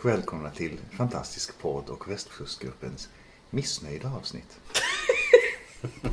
Och 0.00 0.06
välkomna 0.06 0.50
till 0.50 0.78
Fantastisk 0.90 1.58
podd 1.58 1.88
och 1.88 2.10
Västkustgruppens 2.10 3.08
missnöjda 3.50 4.12
avsnitt. 4.16 4.58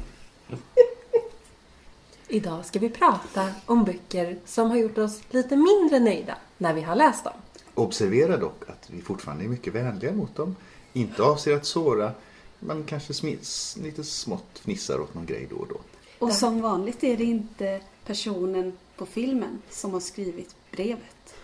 Idag 2.28 2.66
ska 2.66 2.80
vi 2.80 2.90
prata 2.90 3.52
om 3.66 3.84
böcker 3.84 4.38
som 4.46 4.70
har 4.70 4.78
gjort 4.78 4.98
oss 4.98 5.22
lite 5.30 5.56
mindre 5.56 6.00
nöjda 6.00 6.38
när 6.58 6.74
vi 6.74 6.82
har 6.82 6.96
läst 6.96 7.24
dem. 7.24 7.34
Observera 7.74 8.38
dock 8.38 8.70
att 8.70 8.90
vi 8.90 9.02
fortfarande 9.02 9.44
är 9.44 9.48
mycket 9.48 9.74
vänliga 9.74 10.14
mot 10.14 10.36
dem. 10.36 10.56
Inte 10.94 11.24
avser 11.24 11.54
att 11.56 11.66
såra, 11.66 12.12
men 12.60 12.84
kanske 12.84 13.14
smi- 13.14 13.84
lite 13.84 14.04
smått 14.04 14.60
fnissar 14.60 15.00
åt 15.00 15.14
någon 15.14 15.26
grej 15.26 15.48
då 15.50 15.56
och 15.56 15.68
då. 15.68 15.80
Och 16.20 16.34
som 16.34 16.62
vanligt 16.62 17.04
är 17.04 17.18
det 17.18 17.24
inte 17.24 17.82
personen 18.06 18.78
på 18.98 19.06
filmen 19.06 19.62
som 19.70 19.94
har 19.94 20.00
skrivit 20.00 20.56
brevet. 20.72 21.36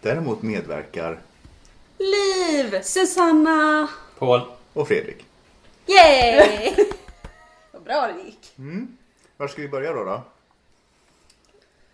Däremot 0.00 0.42
medverkar 0.42 1.20
Liv! 1.98 2.82
Susanna! 2.82 3.88
Paul. 4.18 4.40
och 4.72 4.88
Fredrik. 4.88 5.26
Yay! 5.86 6.74
Vad 7.72 7.82
bra 7.82 8.06
det 8.06 8.22
gick. 8.24 8.52
Var 9.36 9.48
ska 9.48 9.62
vi 9.62 9.68
börja 9.68 9.92
då? 9.92 10.04
då? 10.04 10.22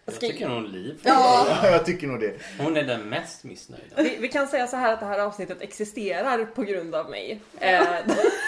Jag 0.05 0.20
tycker 0.20 0.48
nog 0.48 0.62
Liv. 0.62 1.00
Ja, 1.02 1.47
jag 1.62 1.86
tycker 1.86 2.06
nog 2.06 2.20
det. 2.20 2.34
Hon 2.58 2.77
är 2.77 2.82
den 2.82 3.08
mest 3.08 3.44
missnöjda. 3.44 4.02
Vi, 4.02 4.16
vi 4.20 4.28
kan 4.28 4.47
säga 4.47 4.66
så 4.66 4.77
här 4.77 4.92
att 4.92 5.00
det 5.00 5.06
här 5.06 5.19
avsnittet 5.19 5.60
existerar 5.60 6.44
på 6.44 6.62
grund 6.62 6.94
av 6.94 7.10
mig. 7.10 7.41
Eh, 7.60 7.82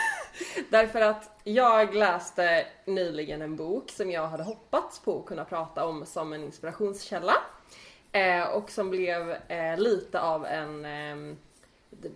därför 0.70 1.00
att 1.00 1.40
jag 1.44 1.94
läste 1.94 2.66
nyligen 2.84 3.42
en 3.42 3.56
bok 3.56 3.90
som 3.90 4.10
jag 4.10 4.26
hade 4.26 4.42
hoppats 4.42 4.98
på 4.98 5.18
att 5.18 5.26
kunna 5.26 5.44
prata 5.44 5.84
om 5.84 6.06
som 6.06 6.32
en 6.32 6.44
inspirationskälla. 6.44 7.34
Eh, 8.16 8.42
och 8.48 8.70
som 8.70 8.90
blev 8.90 9.30
eh, 9.48 9.76
lite 9.78 10.20
av 10.20 10.46
en 10.46 10.82
d- 11.90 12.08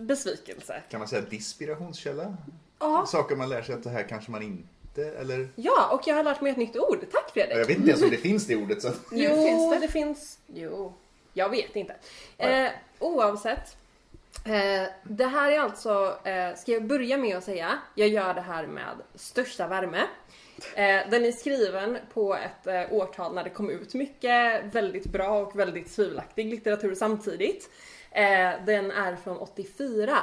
besvikelse. 0.00 0.82
Kan 0.90 0.98
man 1.00 1.08
säga 1.08 1.22
dispirationskälla? 1.22 2.36
Ja. 2.78 3.06
Saker 3.06 3.36
man 3.36 3.48
lär 3.48 3.62
sig 3.62 3.74
att 3.74 3.82
det 3.84 3.90
här 3.90 4.02
kanske 4.02 4.30
man 4.30 4.42
inte, 4.42 5.04
eller? 5.04 5.48
Ja, 5.56 5.88
och 5.92 6.02
jag 6.06 6.14
har 6.14 6.22
lärt 6.22 6.40
mig 6.40 6.52
ett 6.52 6.58
nytt 6.58 6.76
ord. 6.76 6.98
Tack 7.12 7.30
Fredrik! 7.32 7.56
Jag 7.58 7.66
vet 7.66 7.76
inte 7.76 7.88
ens 7.90 8.02
om 8.02 8.10
det 8.10 8.16
finns 8.16 8.46
det 8.46 8.56
ordet. 8.56 8.82
Så. 8.82 8.88
jo, 9.12 9.34
finns 9.34 9.70
det. 9.70 9.78
det 9.80 9.88
finns... 9.92 10.38
Jo, 10.46 10.94
jag 11.32 11.48
vet 11.48 11.76
inte. 11.76 11.94
Eh, 12.38 12.68
oavsett. 12.98 13.76
Eh, 14.44 14.88
det 15.04 15.26
här 15.26 15.52
är 15.52 15.60
alltså, 15.60 16.18
eh, 16.24 16.54
ska 16.56 16.72
jag 16.72 16.84
börja 16.84 17.16
med 17.16 17.36
att 17.36 17.44
säga, 17.44 17.78
jag 17.94 18.08
gör 18.08 18.34
det 18.34 18.40
här 18.40 18.66
med 18.66 18.96
största 19.14 19.66
värme. 19.66 20.02
Eh, 20.74 21.10
den 21.10 21.24
är 21.24 21.32
skriven 21.32 21.98
på 22.14 22.34
ett 22.34 22.66
eh, 22.66 22.92
årtal 22.92 23.34
när 23.34 23.44
det 23.44 23.50
kom 23.50 23.70
ut 23.70 23.94
mycket 23.94 24.64
väldigt 24.64 25.04
bra 25.06 25.38
och 25.40 25.58
väldigt 25.58 25.96
tvivelaktig 25.96 26.46
litteratur 26.50 26.94
samtidigt. 26.94 27.70
Eh, 28.10 28.50
den 28.66 28.90
är 28.90 29.16
från 29.16 29.38
84. 29.38 30.18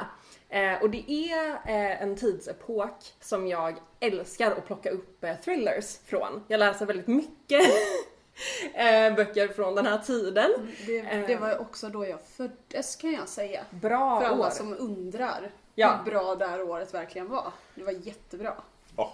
Eh, 0.50 0.82
och 0.82 0.90
det 0.90 1.12
är 1.12 1.50
eh, 1.50 2.02
en 2.02 2.16
tidsepok 2.16 3.14
som 3.22 3.48
jag 3.48 3.76
älskar 4.00 4.52
att 4.52 4.66
plocka 4.68 4.90
upp 4.90 5.24
eh, 5.24 5.36
thrillers 5.36 5.98
från. 6.06 6.44
Jag 6.48 6.60
läser 6.60 6.86
väldigt 6.86 7.08
mycket 7.08 7.62
eh, 8.74 9.16
böcker 9.16 9.48
från 9.48 9.76
den 9.76 9.86
här 9.86 9.98
tiden. 9.98 10.52
Det, 10.86 11.02
det 11.28 11.36
var 11.36 11.58
också 11.62 11.90
då 11.90 12.06
jag 12.08 12.20
föddes 12.22 12.96
kan 12.96 13.12
jag 13.12 13.28
säga. 13.30 13.62
Bra 13.70 14.20
För 14.22 14.28
alla 14.28 14.46
år. 14.48 14.50
som 14.50 14.74
undrar 14.80 15.52
Ja. 15.76 16.00
hur 16.06 16.12
bra 16.12 16.36
det 16.36 16.48
här 16.48 16.62
året 16.62 16.94
verkligen 16.94 17.30
var. 17.30 17.52
Det 17.76 17.84
var 17.84 17.92
jättebra. 17.92 18.54
Ja, 18.98 19.14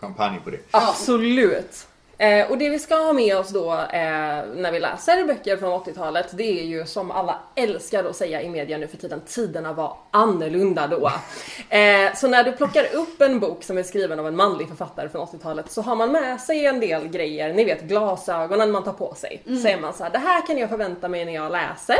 champagne 0.00 0.40
på 0.44 0.50
det. 0.50 0.60
Absolut. 0.70 1.86
Eh, 2.18 2.50
och 2.50 2.58
det 2.58 2.68
vi 2.68 2.78
ska 2.78 2.94
ha 2.94 3.12
med 3.12 3.36
oss 3.36 3.48
då 3.48 3.72
eh, 3.72 4.44
när 4.54 4.72
vi 4.72 4.80
läser 4.80 5.24
böcker 5.24 5.56
från 5.56 5.80
80-talet 5.80 6.26
det 6.32 6.60
är 6.60 6.64
ju 6.64 6.86
som 6.86 7.10
alla 7.10 7.38
älskar 7.54 8.04
att 8.04 8.16
säga 8.16 8.42
i 8.42 8.48
media 8.48 8.78
nu 8.78 8.86
för 8.86 8.96
tiden, 8.96 9.20
tiderna 9.26 9.72
var 9.72 9.96
annorlunda 10.10 10.86
då. 10.86 11.12
Eh, 11.76 12.14
så 12.14 12.28
när 12.28 12.44
du 12.44 12.52
plockar 12.52 12.94
upp 12.94 13.20
en 13.20 13.40
bok 13.40 13.64
som 13.64 13.78
är 13.78 13.82
skriven 13.82 14.20
av 14.20 14.26
en 14.26 14.36
manlig 14.36 14.68
författare 14.68 15.08
från 15.08 15.26
80-talet 15.26 15.70
så 15.70 15.82
har 15.82 15.96
man 15.96 16.12
med 16.12 16.40
sig 16.40 16.66
en 16.66 16.80
del 16.80 17.08
grejer, 17.08 17.54
ni 17.54 17.64
vet 17.64 17.82
glasögonen 17.82 18.70
man 18.70 18.84
tar 18.84 18.92
på 18.92 19.14
sig. 19.14 19.42
Så 19.62 19.68
är 19.68 19.80
man 19.80 19.94
så 19.94 20.04
här, 20.04 20.10
det 20.10 20.18
här 20.18 20.46
kan 20.46 20.58
jag 20.58 20.70
förvänta 20.70 21.08
mig 21.08 21.24
när 21.24 21.34
jag 21.34 21.52
läser. 21.52 21.98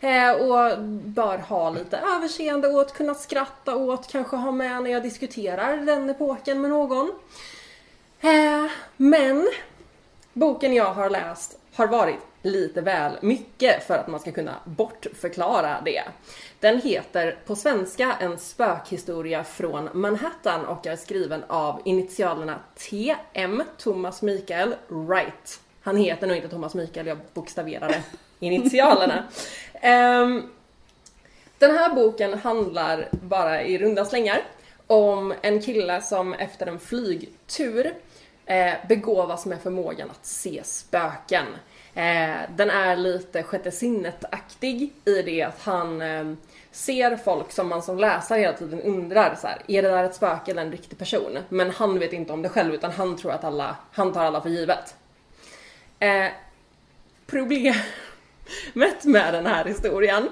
Eh, 0.00 0.32
och 0.32 0.78
bör 0.88 1.38
ha 1.38 1.70
lite 1.70 2.00
överseende 2.16 2.68
åt, 2.68 2.94
kunna 2.94 3.14
skratta 3.14 3.76
åt, 3.76 4.12
kanske 4.12 4.36
ha 4.36 4.52
med 4.52 4.82
när 4.82 4.90
jag 4.90 5.02
diskuterar 5.02 5.76
den 5.76 6.10
epoken 6.10 6.60
med 6.60 6.70
någon. 6.70 7.12
Eh, 8.24 8.70
men 8.96 9.48
boken 10.32 10.74
jag 10.74 10.94
har 10.94 11.10
läst 11.10 11.58
har 11.74 11.86
varit 11.86 12.18
lite 12.42 12.80
väl 12.80 13.12
mycket 13.20 13.86
för 13.86 13.94
att 13.94 14.08
man 14.08 14.20
ska 14.20 14.32
kunna 14.32 14.54
bortförklara 14.64 15.80
det. 15.84 16.02
Den 16.60 16.80
heter 16.80 17.38
på 17.46 17.56
svenska 17.56 18.16
En 18.20 18.38
spökhistoria 18.38 19.44
från 19.44 19.88
Manhattan 19.92 20.64
och 20.64 20.86
är 20.86 20.96
skriven 20.96 21.44
av 21.46 21.80
initialerna 21.84 22.58
TM, 22.76 23.62
Thomas 23.78 24.22
Mikael 24.22 24.74
Wright. 24.88 25.60
Han 25.82 25.96
heter 25.96 26.26
nog 26.26 26.36
inte 26.36 26.48
Thomas 26.48 26.74
Mikael, 26.74 27.06
jag 27.06 27.18
bokstaverade 27.34 28.02
initialerna. 28.40 29.24
Ehm, 29.74 30.42
den 31.58 31.70
här 31.70 31.94
boken 31.94 32.38
handlar 32.38 33.08
bara 33.10 33.62
i 33.62 33.78
runda 33.78 34.04
slängar 34.04 34.42
om 34.86 35.34
en 35.42 35.62
kille 35.62 36.02
som 36.02 36.34
efter 36.34 36.66
en 36.66 36.78
flygtur 36.78 37.94
eh, 38.46 38.72
begåvas 38.88 39.46
med 39.46 39.62
förmågan 39.62 40.10
att 40.10 40.26
se 40.26 40.60
spöken. 40.64 41.46
Eh, 41.94 42.36
den 42.56 42.70
är 42.70 42.96
lite 42.96 43.42
sjätte 43.42 43.70
sinnet-aktig 43.70 44.92
i 45.04 45.22
det 45.22 45.42
att 45.42 45.60
han 45.62 46.02
eh, 46.02 46.32
ser 46.70 47.16
folk 47.16 47.52
som 47.52 47.68
man 47.68 47.82
som 47.82 47.98
läsare 47.98 48.40
hela 48.40 48.52
tiden 48.52 48.80
undrar 48.80 49.34
så 49.40 49.46
här, 49.46 49.62
är 49.68 49.82
det 49.82 49.88
där 49.88 50.04
ett 50.04 50.14
spöke 50.14 50.50
eller 50.50 50.62
en 50.62 50.72
riktig 50.72 50.98
person? 50.98 51.38
Men 51.48 51.70
han 51.70 51.98
vet 51.98 52.12
inte 52.12 52.32
om 52.32 52.42
det 52.42 52.48
själv 52.48 52.74
utan 52.74 52.90
han 52.90 53.16
tror 53.16 53.32
att 53.32 53.44
alla, 53.44 53.76
han 53.92 54.12
tar 54.12 54.24
alla 54.24 54.40
för 54.40 54.48
givet. 54.48 54.94
Eh, 55.98 56.26
problemet 57.26 59.04
med 59.04 59.34
den 59.34 59.46
här 59.46 59.64
historien 59.64 60.28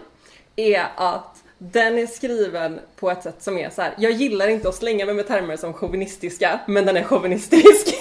är 0.56 0.86
att 0.96 1.31
den 1.70 1.98
är 1.98 2.06
skriven 2.06 2.80
på 2.96 3.10
ett 3.10 3.22
sätt 3.22 3.42
som 3.42 3.58
är 3.58 3.70
så 3.70 3.82
här. 3.82 3.94
jag 3.98 4.12
gillar 4.12 4.48
inte 4.48 4.68
att 4.68 4.74
slänga 4.74 5.06
mig 5.06 5.14
med 5.14 5.26
termer 5.26 5.56
som 5.56 5.72
chauvinistiska, 5.72 6.60
men 6.66 6.86
den 6.86 6.96
är 6.96 7.02
chauvinistisk. 7.02 7.94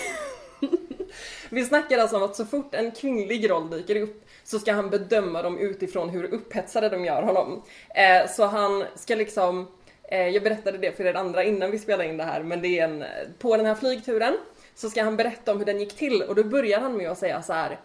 Vi 1.50 1.66
snackar 1.66 1.98
alltså 1.98 2.18
om 2.18 2.24
att 2.24 2.36
så 2.36 2.46
fort 2.46 2.76
en 2.76 2.92
kvinnlig 2.92 3.50
roll 3.50 3.70
dyker 3.70 3.96
upp 3.96 4.26
så 4.44 4.60
ska 4.60 4.74
han 4.74 4.90
bedöma 4.90 5.42
dem 5.42 5.58
utifrån 5.58 6.10
hur 6.10 6.34
upphetsade 6.34 6.90
de 6.90 7.06
gör 7.06 7.24
honom. 7.24 7.64
Eh, 7.96 8.30
så 8.30 8.46
han 8.46 8.84
ska 8.96 9.16
liksom, 9.16 9.68
eh, 10.04 10.28
jag 10.28 10.44
berättade 10.44 10.78
det 10.78 10.98
för 10.98 11.06
er 11.06 11.14
andra 11.14 11.44
innan 11.44 11.72
vi 11.72 11.80
spelade 11.80 12.10
in 12.10 12.18
det 12.18 12.24
här, 12.24 12.44
men 12.44 12.62
det 12.62 12.80
är 12.80 12.84
en, 12.84 13.04
på 13.40 13.58
den 13.58 13.66
här 13.66 13.76
flygturen 13.76 14.34
så 14.76 14.90
ska 14.90 15.04
han 15.04 15.18
berätta 15.18 15.52
om 15.52 15.58
hur 15.58 15.66
den 15.66 15.80
gick 15.80 15.96
till 15.96 16.22
och 16.22 16.36
då 16.36 16.44
börjar 16.44 16.80
han 16.80 16.98
med 16.98 17.12
att 17.12 17.18
säga 17.18 17.42
så 17.42 17.54
här. 17.54 17.80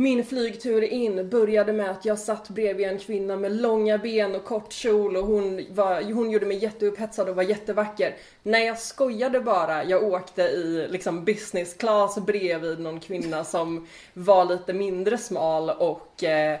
Min 0.00 0.24
flygtur 0.24 0.82
in 0.82 1.28
började 1.28 1.72
med 1.72 1.90
att 1.90 2.04
jag 2.04 2.18
satt 2.18 2.48
bredvid 2.48 2.88
en 2.88 2.98
kvinna 2.98 3.36
med 3.36 3.52
långa 3.52 3.98
ben 3.98 4.34
och 4.34 4.44
kort 4.44 4.72
kjol 4.72 5.16
och 5.16 5.26
hon, 5.26 5.66
var, 5.70 6.12
hon 6.12 6.30
gjorde 6.30 6.46
mig 6.46 6.56
jätteupphetsad 6.56 7.28
och 7.28 7.36
var 7.36 7.42
jättevacker. 7.42 8.16
Nej 8.42 8.66
jag 8.66 8.78
skojade 8.78 9.40
bara, 9.40 9.84
jag 9.84 10.02
åkte 10.02 10.42
i 10.42 10.86
liksom 10.90 11.24
business 11.24 11.74
class 11.74 12.18
bredvid 12.18 12.80
någon 12.80 13.00
kvinna 13.00 13.44
som 13.44 13.86
var 14.14 14.44
lite 14.44 14.72
mindre 14.72 15.18
smal 15.18 15.70
och 15.70 16.24
eh, 16.24 16.60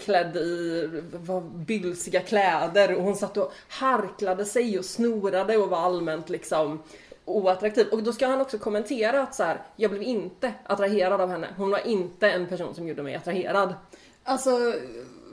klädd 0.00 0.36
i 0.36 0.88
var 1.12 1.40
bylsiga 1.40 2.20
kläder 2.20 2.96
och 2.96 3.02
hon 3.02 3.16
satt 3.16 3.36
och 3.36 3.52
harklade 3.68 4.44
sig 4.44 4.78
och 4.78 4.84
snorade 4.84 5.56
och 5.56 5.70
var 5.70 5.78
allmänt 5.78 6.28
liksom 6.28 6.82
oattraktiv. 7.24 7.86
Och 7.92 8.02
då 8.02 8.12
ska 8.12 8.26
han 8.26 8.40
också 8.40 8.58
kommentera 8.58 9.22
att 9.22 9.34
så 9.34 9.42
här, 9.42 9.62
jag 9.76 9.90
blev 9.90 10.02
inte 10.02 10.52
attraherad 10.66 11.20
av 11.20 11.30
henne. 11.30 11.48
Hon 11.56 11.70
var 11.70 11.86
inte 11.86 12.30
en 12.30 12.46
person 12.46 12.74
som 12.74 12.88
gjorde 12.88 13.02
mig 13.02 13.14
attraherad. 13.14 13.74
Alltså, 14.24 14.50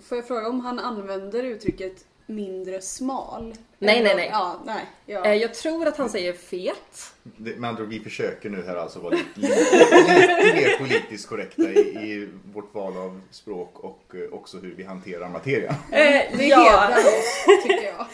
får 0.03 0.17
jag 0.17 0.27
fråga 0.27 0.47
om 0.49 0.59
han 0.59 0.79
använder 0.79 1.43
uttrycket 1.43 1.93
mindre 2.25 2.81
smal. 2.81 3.53
Nej, 3.79 4.03
nej, 4.03 4.15
nej. 4.15 4.29
Ja, 4.31 4.59
nej. 4.65 4.85
Ja. 5.05 5.25
Eh, 5.25 5.33
Jag 5.33 5.53
tror 5.53 5.87
att 5.87 5.97
han 5.97 6.09
säger 6.09 6.33
fet. 6.33 7.13
Det, 7.23 7.55
med 7.59 7.69
andra 7.69 7.83
vi 7.83 7.99
försöker 7.99 8.49
nu 8.49 8.63
här 8.67 8.75
alltså 8.75 8.99
vara 8.99 9.13
lite, 9.15 9.25
lite, 9.39 9.53
lite 9.53 10.53
mer 10.55 10.77
politiskt 10.77 11.29
korrekta 11.29 11.61
i, 11.61 11.79
i 11.79 12.29
vårt 12.53 12.75
val 12.75 12.97
av 12.97 13.21
språk 13.31 13.79
och 13.79 14.03
eh, 14.15 14.33
också 14.33 14.57
hur 14.57 14.73
vi 14.75 14.83
hanterar 14.83 15.29
materia. 15.29 15.69
Eh, 15.91 16.37
Det 16.37 16.45
ja. 16.47 16.57
hedrar 16.59 16.97
oss, 16.99 17.45
tycker 17.63 17.83
jag. 17.85 18.05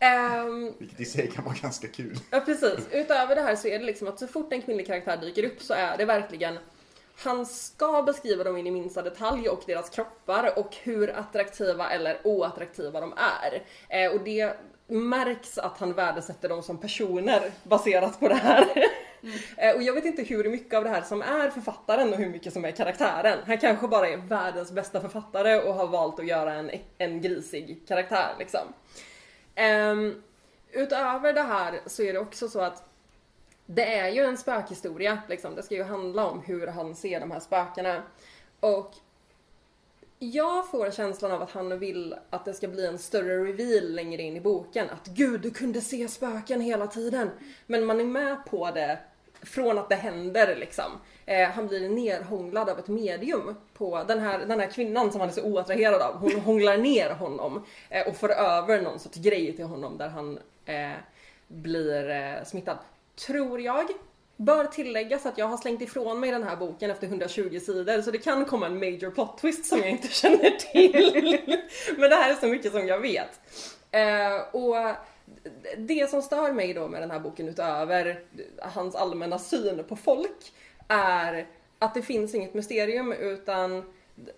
Ehm, 0.00 0.74
Vilket 0.78 1.00
i 1.00 1.04
sig 1.04 1.30
kan 1.30 1.44
vara 1.44 1.54
ganska 1.62 1.88
kul. 1.88 2.18
Ja 2.30 2.40
precis. 2.40 2.88
Utöver 2.92 3.34
det 3.34 3.42
här 3.42 3.56
så 3.56 3.68
är 3.68 3.78
det 3.78 3.84
liksom 3.84 4.08
att 4.08 4.18
så 4.18 4.26
fort 4.26 4.52
en 4.52 4.62
kvinnlig 4.62 4.86
karaktär 4.86 5.16
dyker 5.16 5.44
upp 5.44 5.62
så 5.62 5.74
är 5.74 5.96
det 5.96 6.04
verkligen 6.04 6.58
han 7.22 7.46
ska 7.46 8.02
beskriva 8.02 8.44
dem 8.44 8.56
in 8.56 8.66
i 8.66 8.70
minsta 8.70 9.02
detalj 9.02 9.48
och 9.48 9.62
deras 9.66 9.90
kroppar 9.90 10.58
och 10.58 10.76
hur 10.82 11.10
attraktiva 11.18 11.90
eller 11.90 12.18
oattraktiva 12.24 13.00
de 13.00 13.14
är. 13.16 13.62
Eh, 13.88 14.12
och 14.12 14.20
det 14.24 14.56
märks 14.86 15.58
att 15.58 15.78
han 15.78 15.92
värdesätter 15.92 16.48
dem 16.48 16.62
som 16.62 16.78
personer 16.78 17.50
baserat 17.62 18.20
på 18.20 18.28
det 18.28 18.34
här. 18.34 18.66
Eh, 19.56 19.76
och 19.76 19.82
jag 19.82 19.92
vet 19.92 20.04
inte 20.04 20.22
hur 20.22 20.50
mycket 20.50 20.74
av 20.74 20.84
det 20.84 20.90
här 20.90 21.02
som 21.02 21.22
är 21.22 21.50
författaren 21.50 22.12
och 22.12 22.18
hur 22.18 22.28
mycket 22.28 22.52
som 22.52 22.64
är 22.64 22.70
karaktären. 22.70 23.38
Han 23.46 23.58
kanske 23.58 23.88
bara 23.88 24.08
är 24.08 24.16
världens 24.16 24.72
bästa 24.72 25.00
författare 25.00 25.60
och 25.60 25.74
har 25.74 25.86
valt 25.86 26.20
att 26.20 26.26
göra 26.26 26.54
en, 26.54 26.70
en 26.98 27.20
grisig 27.20 27.84
karaktär 27.88 28.34
liksom. 28.38 28.60
Um, 29.56 30.22
utöver 30.72 31.32
det 31.32 31.42
här 31.42 31.80
så 31.86 32.02
är 32.02 32.12
det 32.12 32.18
också 32.18 32.48
så 32.48 32.60
att 32.60 32.88
det 33.66 33.94
är 33.94 34.08
ju 34.08 34.24
en 34.24 34.38
spökhistoria, 34.38 35.18
liksom. 35.28 35.54
det 35.54 35.62
ska 35.62 35.74
ju 35.74 35.82
handla 35.82 36.26
om 36.26 36.40
hur 36.40 36.66
han 36.66 36.94
ser 36.94 37.20
de 37.20 37.30
här 37.30 37.40
spökena. 37.40 38.02
Och 38.60 38.94
jag 40.18 40.70
får 40.70 40.90
känslan 40.90 41.32
av 41.32 41.42
att 41.42 41.50
han 41.50 41.78
vill 41.78 42.14
att 42.30 42.44
det 42.44 42.54
ska 42.54 42.68
bli 42.68 42.86
en 42.86 42.98
större 42.98 43.44
reveal 43.44 43.92
längre 43.94 44.22
in 44.22 44.36
i 44.36 44.40
boken. 44.40 44.90
Att 44.90 45.06
gud, 45.06 45.40
du 45.40 45.50
kunde 45.50 45.80
se 45.80 46.08
spöken 46.08 46.60
hela 46.60 46.86
tiden. 46.86 47.30
Men 47.66 47.84
man 47.84 48.00
är 48.00 48.04
med 48.04 48.44
på 48.46 48.70
det 48.70 48.98
från 49.42 49.78
att 49.78 49.88
det 49.88 49.94
händer 49.94 50.56
liksom. 50.56 50.92
Eh, 51.26 51.48
han 51.48 51.66
blir 51.66 51.88
nerhånglad 51.88 52.68
av 52.68 52.78
ett 52.78 52.88
medium 52.88 53.56
på 53.74 54.04
den 54.08 54.20
här, 54.20 54.38
den 54.38 54.60
här 54.60 54.66
kvinnan 54.66 55.12
som 55.12 55.20
han 55.20 55.30
är 55.30 55.34
så 55.34 55.42
oattraherad 55.42 56.02
av. 56.02 56.14
Hon 56.14 56.40
hånglar 56.40 56.76
ner 56.76 57.10
honom 57.10 57.64
eh, 57.88 58.08
och 58.08 58.16
för 58.16 58.28
över 58.28 58.80
någon 58.80 58.98
sorts 58.98 59.16
grej 59.16 59.56
till 59.56 59.64
honom 59.64 59.98
där 59.98 60.08
han 60.08 60.38
eh, 60.64 60.90
blir 61.48 62.10
eh, 62.10 62.44
smittad. 62.44 62.78
Tror 63.26 63.60
jag. 63.60 63.86
Bör 64.36 64.64
tilläggas 64.64 65.26
att 65.26 65.38
jag 65.38 65.46
har 65.46 65.56
slängt 65.56 65.82
ifrån 65.82 66.20
mig 66.20 66.30
den 66.30 66.42
här 66.42 66.56
boken 66.56 66.90
efter 66.90 67.06
120 67.06 67.58
sidor 67.60 68.02
så 68.02 68.10
det 68.10 68.18
kan 68.18 68.44
komma 68.44 68.66
en 68.66 68.78
major 68.78 69.10
plot 69.10 69.38
twist 69.38 69.66
som 69.66 69.78
jag 69.78 69.90
inte 69.90 70.08
känner 70.08 70.50
till. 70.50 71.38
Men 71.98 72.10
det 72.10 72.16
här 72.16 72.30
är 72.30 72.34
så 72.34 72.46
mycket 72.46 72.72
som 72.72 72.86
jag 72.86 72.98
vet. 72.98 73.40
Eh, 73.90 74.36
och 74.52 74.76
det 75.78 76.10
som 76.10 76.22
stör 76.22 76.52
mig 76.52 76.74
då 76.74 76.88
med 76.88 77.02
den 77.02 77.10
här 77.10 77.20
boken 77.20 77.48
utöver 77.48 78.24
hans 78.62 78.94
allmänna 78.94 79.38
syn 79.38 79.84
på 79.88 79.96
folk 79.96 80.52
är 80.88 81.46
att 81.78 81.94
det 81.94 82.02
finns 82.02 82.34
inget 82.34 82.54
mysterium 82.54 83.12
utan 83.12 83.92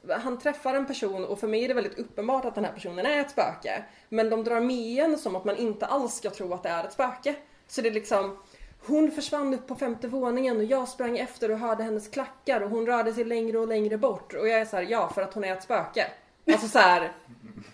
han 0.08 0.38
träffar 0.38 0.74
en 0.74 0.86
person 0.86 1.24
och 1.24 1.38
för 1.38 1.48
mig 1.48 1.64
är 1.64 1.68
det 1.68 1.74
väldigt 1.74 1.98
uppenbart 1.98 2.44
att 2.44 2.54
den 2.54 2.64
här 2.64 2.72
personen 2.72 3.06
är 3.06 3.20
ett 3.20 3.30
spöke. 3.30 3.84
Men 4.08 4.30
de 4.30 4.44
drar 4.44 4.60
med 4.60 5.04
en 5.04 5.18
som 5.18 5.36
att 5.36 5.44
man 5.44 5.56
inte 5.56 5.86
alls 5.86 6.14
ska 6.14 6.30
tro 6.30 6.54
att 6.54 6.62
det 6.62 6.68
är 6.68 6.84
ett 6.84 6.92
spöke. 6.92 7.34
Så 7.66 7.80
det 7.80 7.88
är 7.88 7.92
liksom 7.92 8.38
hon 8.86 9.10
försvann 9.10 9.54
upp 9.54 9.66
på 9.66 9.74
femte 9.74 10.08
våningen 10.08 10.56
och 10.56 10.64
jag 10.64 10.88
sprang 10.88 11.18
efter 11.18 11.50
och 11.50 11.58
hörde 11.58 11.82
hennes 11.82 12.08
klackar 12.08 12.60
och 12.60 12.70
hon 12.70 12.86
rörde 12.86 13.12
sig 13.12 13.24
längre 13.24 13.58
och 13.58 13.68
längre 13.68 13.98
bort 13.98 14.34
och 14.34 14.48
jag 14.48 14.60
är 14.60 14.64
så 14.64 14.76
här, 14.76 14.86
ja 14.90 15.08
för 15.14 15.22
att 15.22 15.34
hon 15.34 15.44
är 15.44 15.52
ett 15.52 15.62
spöke. 15.62 16.06
Alltså 16.52 16.68
så 16.68 16.78
här, 16.78 17.12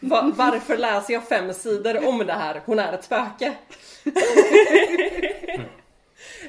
va- 0.01 0.33
varför 0.37 0.77
läser 0.77 1.13
jag 1.15 1.29
fem 1.29 1.53
sidor 1.55 2.07
om 2.09 2.19
det 2.19 2.33
här? 2.33 2.63
Hon 2.67 2.79
är 2.79 2.93
ett 2.93 3.05
spöke. 3.05 3.53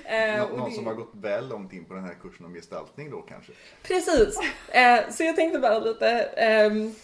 Eh, 0.06 0.38
Nå, 0.38 0.58
någon 0.58 0.70
det- 0.70 0.76
som 0.76 0.88
har 0.88 0.94
gått 0.94 1.12
väl 1.14 1.50
långt 1.50 1.74
in 1.74 1.86
på 1.86 1.94
den 1.94 2.04
här 2.04 2.14
kursen 2.22 2.46
om 2.46 2.54
gestaltning 2.54 3.12
då 3.12 3.22
kanske. 3.22 3.52
Precis. 3.84 4.40
Eh, 4.70 5.00
så 5.10 5.24
jag 5.24 5.36
tänkte 5.36 5.60
bara 5.60 5.80
lite 5.80 6.10
ehm, 6.22 6.96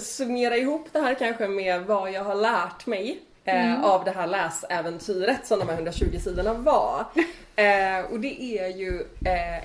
summera 0.00 0.56
ihop 0.56 0.86
det 0.92 0.98
här 1.00 1.14
kanske 1.14 1.48
med 1.48 1.82
vad 1.86 2.12
jag 2.12 2.24
har 2.24 2.34
lärt 2.34 2.86
mig 2.86 3.20
eh, 3.44 3.84
av 3.84 4.04
det 4.04 4.10
här 4.10 4.26
läsäventyret 4.26 5.46
som 5.46 5.58
de 5.58 5.68
här 5.68 5.74
120 5.74 6.04
sidorna 6.24 6.52
var. 6.54 7.00
Och 8.10 8.20
det 8.20 8.42
är 8.58 8.68
ju 8.68 9.04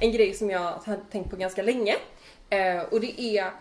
en 0.01 0.11
grej 0.11 0.33
som 0.33 0.49
jag 0.49 0.59
har 0.59 0.99
tänkt 1.11 1.29
på 1.29 1.35
ganska 1.35 1.63
länge. 1.63 1.95
Och 2.89 3.01
det 3.01 3.21
är 3.21 3.51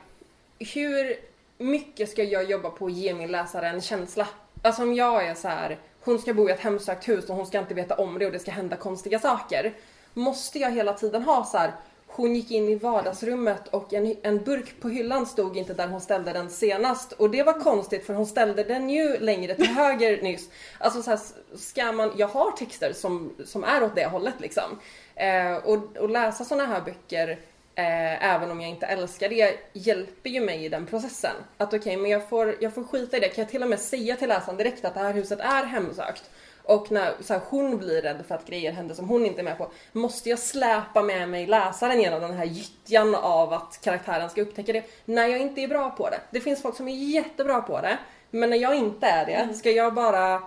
hur 0.61 1.17
mycket 1.59 2.11
ska 2.11 2.25
jag 2.25 2.51
jobba 2.51 2.71
på 2.71 2.87
att 2.87 2.93
ge 2.93 3.15
min 3.15 3.31
läsare 3.31 3.69
en 3.69 3.81
känsla? 3.81 4.29
Alltså 4.63 4.83
om 4.83 4.95
jag 4.95 5.27
är 5.27 5.35
så 5.35 5.49
här, 5.49 5.79
hon 6.01 6.19
ska 6.19 6.35
bo 6.35 6.49
i 6.49 6.53
ett 6.53 6.61
hemsökt 6.61 7.09
hus 7.09 7.31
och 7.31 7.37
hon 7.37 7.47
ska 7.47 7.59
inte 7.59 7.75
veta 7.75 7.95
om 7.95 8.19
det 8.19 8.27
och 8.27 8.33
det 8.33 8.39
ska 8.39 8.51
hända 8.51 8.77
konstiga 8.77 9.19
saker. 9.19 9.73
Måste 10.15 10.59
jag 10.59 10.71
hela 10.71 10.93
tiden 10.93 11.23
ha 11.23 11.45
så 11.45 11.59
här, 11.59 11.73
hon 12.07 12.37
gick 12.37 12.51
in 12.51 12.69
i 12.69 12.75
vardagsrummet 12.75 13.69
och 13.69 13.93
en, 13.93 14.17
en 14.23 14.45
burk 14.45 14.81
på 14.81 14.89
hyllan 14.89 15.27
stod 15.27 15.57
inte 15.57 15.75
där 15.75 15.89
hon 15.89 16.01
ställde 16.01 16.33
den 16.33 16.51
senast 16.51 17.13
och 17.13 17.31
det 17.31 17.43
var 17.43 17.53
konstigt 17.53 18.07
för 18.07 18.15
hon 18.15 18.27
ställde 18.27 18.65
den 18.65 18.91
ju 18.91 19.19
längre 19.19 19.55
till 19.55 19.67
höger 19.69 20.23
nyss. 20.23 20.49
Alltså 20.79 21.03
så 21.03 21.11
här, 21.11 21.21
ska 21.57 21.93
man, 21.93 22.13
jag 22.17 22.29
har 22.29 22.51
texter 22.51 22.93
som, 22.93 23.35
som 23.45 23.65
är 23.65 23.83
åt 23.83 23.95
det 23.95 24.07
hållet 24.07 24.35
liksom. 24.39 24.81
Eh, 25.15 25.57
och, 25.57 25.97
och 25.97 26.11
läsa 26.11 26.45
såna 26.45 26.67
här 26.67 26.81
böcker 26.81 27.39
Eh, 27.75 28.25
även 28.35 28.51
om 28.51 28.61
jag 28.61 28.71
inte 28.71 28.87
älskar 28.87 29.29
det, 29.29 29.59
hjälper 29.73 30.31
ju 30.31 30.41
mig 30.41 30.65
i 30.65 30.69
den 30.69 30.87
processen. 30.87 31.35
Att 31.57 31.75
okej, 31.75 31.97
men 31.97 32.11
jag 32.11 32.29
får, 32.29 32.57
jag 32.61 32.75
får 32.75 32.85
skita 32.85 33.17
i 33.17 33.21
det. 33.21 33.29
Kan 33.29 33.43
jag 33.43 33.51
till 33.51 33.63
och 33.63 33.69
med 33.69 33.81
säga 33.81 34.17
till 34.17 34.29
läsaren 34.29 34.57
direkt 34.57 34.85
att 34.85 34.95
det 34.95 35.01
här 35.01 35.13
huset 35.13 35.41
är 35.41 35.65
hemsökt? 35.65 36.31
Och 36.63 36.93
när 36.93 37.13
så 37.21 37.33
här, 37.33 37.41
hon 37.49 37.79
blir 37.79 38.03
rädd 38.03 38.25
för 38.29 38.35
att 38.35 38.47
grejer 38.47 38.73
händer 38.73 38.95
som 38.95 39.09
hon 39.09 39.27
inte 39.27 39.41
är 39.41 39.45
med 39.45 39.59
på, 39.59 39.71
måste 39.93 40.31
jag 40.31 40.39
släpa 40.39 41.03
med 41.03 41.29
mig 41.29 41.47
läsaren 41.47 42.01
genom 42.01 42.21
den 42.21 42.33
här 42.33 42.45
gyttjan 42.45 43.15
av 43.15 43.53
att 43.53 43.81
karaktären 43.83 44.31
ska 44.31 44.43
upptäcka 44.43 44.73
det? 44.73 44.85
När 45.05 45.27
jag 45.27 45.41
inte 45.41 45.61
är 45.61 45.69
bra 45.69 45.91
på 45.91 46.11
det. 46.11 46.21
Det 46.31 46.41
finns 46.41 46.63
folk 46.63 46.77
som 46.77 46.89
är 46.89 46.95
jättebra 46.95 47.61
på 47.61 47.81
det, 47.81 47.99
men 48.31 48.51
när 48.51 48.57
jag 48.57 48.75
inte 48.75 49.07
är 49.07 49.27
det, 49.27 49.55
ska 49.55 49.71
jag 49.71 49.95
bara 49.95 50.43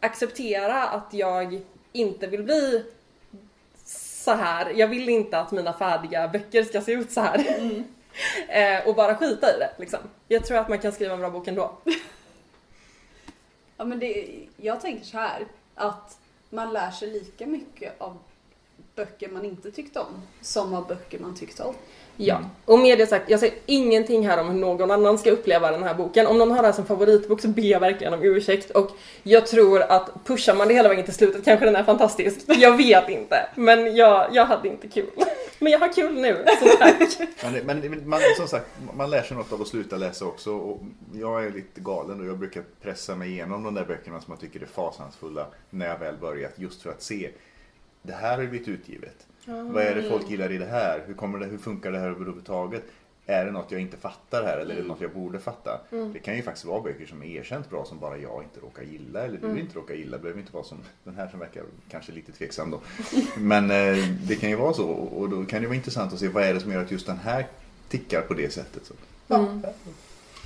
acceptera 0.00 0.82
att 0.82 1.08
jag 1.14 1.60
inte 1.92 2.26
vill 2.26 2.42
bli 2.42 2.84
så 4.28 4.34
här. 4.34 4.70
Jag 4.70 4.88
vill 4.88 5.08
inte 5.08 5.38
att 5.38 5.52
mina 5.52 5.72
färdiga 5.72 6.28
böcker 6.28 6.64
ska 6.64 6.80
se 6.80 6.92
ut 6.92 7.12
så 7.12 7.20
här. 7.20 7.38
eh, 8.48 8.88
och 8.88 8.94
bara 8.94 9.14
skita 9.14 9.56
i 9.56 9.58
det 9.58 9.70
liksom. 9.78 9.98
Jag 10.28 10.46
tror 10.46 10.58
att 10.58 10.68
man 10.68 10.78
kan 10.78 10.92
skriva 10.92 11.14
en 11.14 11.20
bra 11.20 11.30
bok 11.30 11.48
ändå. 11.48 11.78
Ja, 13.80 13.84
men 13.84 13.98
det, 13.98 14.26
jag 14.56 14.80
tänker 14.80 15.04
så 15.04 15.18
här 15.18 15.46
att 15.74 16.18
man 16.50 16.72
lär 16.72 16.90
sig 16.90 17.10
lika 17.10 17.46
mycket 17.46 18.00
av 18.00 18.18
böcker 18.96 19.28
man 19.28 19.44
inte 19.44 19.70
tyckte 19.70 20.00
om 20.00 20.22
som 20.40 20.74
av 20.74 20.86
böcker 20.86 21.18
man 21.18 21.34
tyckte 21.34 21.62
om. 21.62 21.74
Ja, 22.20 22.40
och 22.64 22.78
med 22.78 22.98
det 22.98 23.06
sagt, 23.06 23.30
jag 23.30 23.40
säger 23.40 23.54
ingenting 23.66 24.28
här 24.28 24.40
om 24.40 24.48
hur 24.50 24.58
någon 24.58 24.90
annan 24.90 25.18
ska 25.18 25.30
uppleva 25.30 25.70
den 25.70 25.82
här 25.82 25.94
boken. 25.94 26.26
Om 26.26 26.38
någon 26.38 26.50
har 26.50 26.62
det 26.62 26.68
här 26.68 26.72
som 26.72 26.86
favoritbok 26.86 27.40
så 27.40 27.48
ber 27.48 27.62
jag 27.62 27.80
verkligen 27.80 28.14
om 28.14 28.22
ursäkt 28.22 28.70
och 28.70 28.90
jag 29.22 29.46
tror 29.46 29.80
att 29.82 30.10
pushar 30.24 30.54
man 30.54 30.68
det 30.68 30.74
hela 30.74 30.88
vägen 30.88 31.04
till 31.04 31.14
slutet 31.14 31.44
kanske 31.44 31.66
den 31.66 31.76
är 31.76 31.84
fantastisk. 31.84 32.40
Jag 32.46 32.76
vet 32.76 33.08
inte, 33.08 33.48
men 33.54 33.96
jag, 33.96 34.28
jag 34.32 34.44
hade 34.44 34.68
inte 34.68 34.88
kul. 34.88 35.10
Men 35.60 35.72
jag 35.72 35.78
har 35.78 35.92
kul 35.92 36.14
nu, 36.14 36.44
så 36.60 36.68
tack. 36.78 37.18
Men, 37.64 37.80
men 37.80 38.08
man, 38.08 38.20
som 38.36 38.48
sagt, 38.48 38.66
man 38.96 39.10
lär 39.10 39.22
sig 39.22 39.36
något 39.36 39.52
av 39.52 39.62
att 39.62 39.68
sluta 39.68 39.96
läsa 39.96 40.24
också. 40.24 40.52
Och 40.52 40.80
jag 41.14 41.44
är 41.44 41.50
lite 41.50 41.80
galen 41.80 42.20
och 42.20 42.26
jag 42.26 42.38
brukar 42.38 42.62
pressa 42.82 43.16
mig 43.16 43.30
igenom 43.30 43.62
de 43.62 43.74
där 43.74 43.84
böckerna 43.84 44.20
som 44.20 44.32
jag 44.32 44.40
tycker 44.40 44.60
är 44.60 44.66
fasansfulla 44.66 45.46
när 45.70 45.88
jag 45.88 45.98
väl 45.98 46.16
börjat. 46.16 46.52
Just 46.56 46.82
för 46.82 46.90
att 46.90 47.02
se, 47.02 47.30
det 48.02 48.12
här 48.12 48.38
har 48.38 48.46
blivit 48.46 48.68
utgivet. 48.68 49.26
Vad 49.44 49.82
är 49.82 49.94
det 49.94 50.02
folk 50.02 50.30
gillar 50.30 50.52
i 50.52 50.58
det 50.58 50.66
här? 50.66 51.02
Hur, 51.06 51.14
kommer 51.14 51.38
det, 51.38 51.46
hur 51.46 51.58
funkar 51.58 51.92
det 51.92 51.98
här 51.98 52.08
överhuvudtaget? 52.08 52.82
Är 53.26 53.44
det 53.44 53.50
något 53.50 53.70
jag 53.70 53.80
inte 53.80 53.96
fattar 53.96 54.42
här 54.44 54.58
eller 54.58 54.74
är 54.74 54.82
det 54.82 54.88
något 54.88 55.00
jag 55.00 55.12
borde 55.12 55.38
fatta? 55.38 55.80
Det 56.12 56.18
kan 56.18 56.36
ju 56.36 56.42
faktiskt 56.42 56.66
vara 56.66 56.80
böcker 56.80 57.06
som 57.06 57.22
är 57.22 57.26
erkänt 57.26 57.70
bra 57.70 57.84
som 57.84 57.98
bara 57.98 58.16
jag 58.16 58.42
inte 58.42 58.60
råkar 58.66 58.82
gilla 58.82 59.20
eller 59.20 59.38
du 59.38 59.60
inte 59.60 59.78
råkar 59.78 59.94
gilla. 59.94 60.16
Det 60.16 60.22
behöver 60.22 60.40
inte 60.40 60.52
vara 60.52 60.64
som 60.64 60.78
den 61.04 61.14
här 61.14 61.28
som 61.28 61.38
verkar 61.40 61.62
kanske 61.90 62.12
lite 62.12 62.32
tveksam 62.32 62.70
då. 62.70 62.80
Men 63.36 63.70
eh, 63.70 64.08
det 64.28 64.36
kan 64.36 64.50
ju 64.50 64.56
vara 64.56 64.72
så 64.72 64.88
och 64.88 65.28
då 65.28 65.44
kan 65.44 65.60
det 65.60 65.66
vara 65.66 65.76
intressant 65.76 66.12
att 66.12 66.18
se 66.18 66.28
vad 66.28 66.42
är 66.42 66.54
det 66.54 66.60
som 66.60 66.72
gör 66.72 66.82
att 66.82 66.90
just 66.90 67.06
den 67.06 67.18
här 67.18 67.46
tickar 67.88 68.22
på 68.22 68.34
det 68.34 68.52
sättet. 68.52 68.86
Så. 68.86 68.94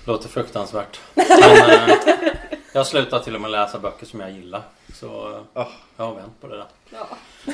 Låter 0.07 0.29
fruktansvärt. 0.29 1.01
Men, 1.15 1.91
eh, 1.91 2.33
jag 2.73 2.87
slutar 2.87 3.19
till 3.19 3.35
och 3.35 3.41
med 3.41 3.51
läsa 3.51 3.79
böcker 3.79 4.07
som 4.07 4.21
jag 4.21 4.31
gillar. 4.31 4.63
Så 4.95 5.41
Ah. 5.55 5.65
jag 5.97 6.05
har 6.05 6.15
vänt 6.15 6.41
på 6.41 6.47
det 6.47 6.57
där. 6.57 6.67
Ja. 6.91 7.07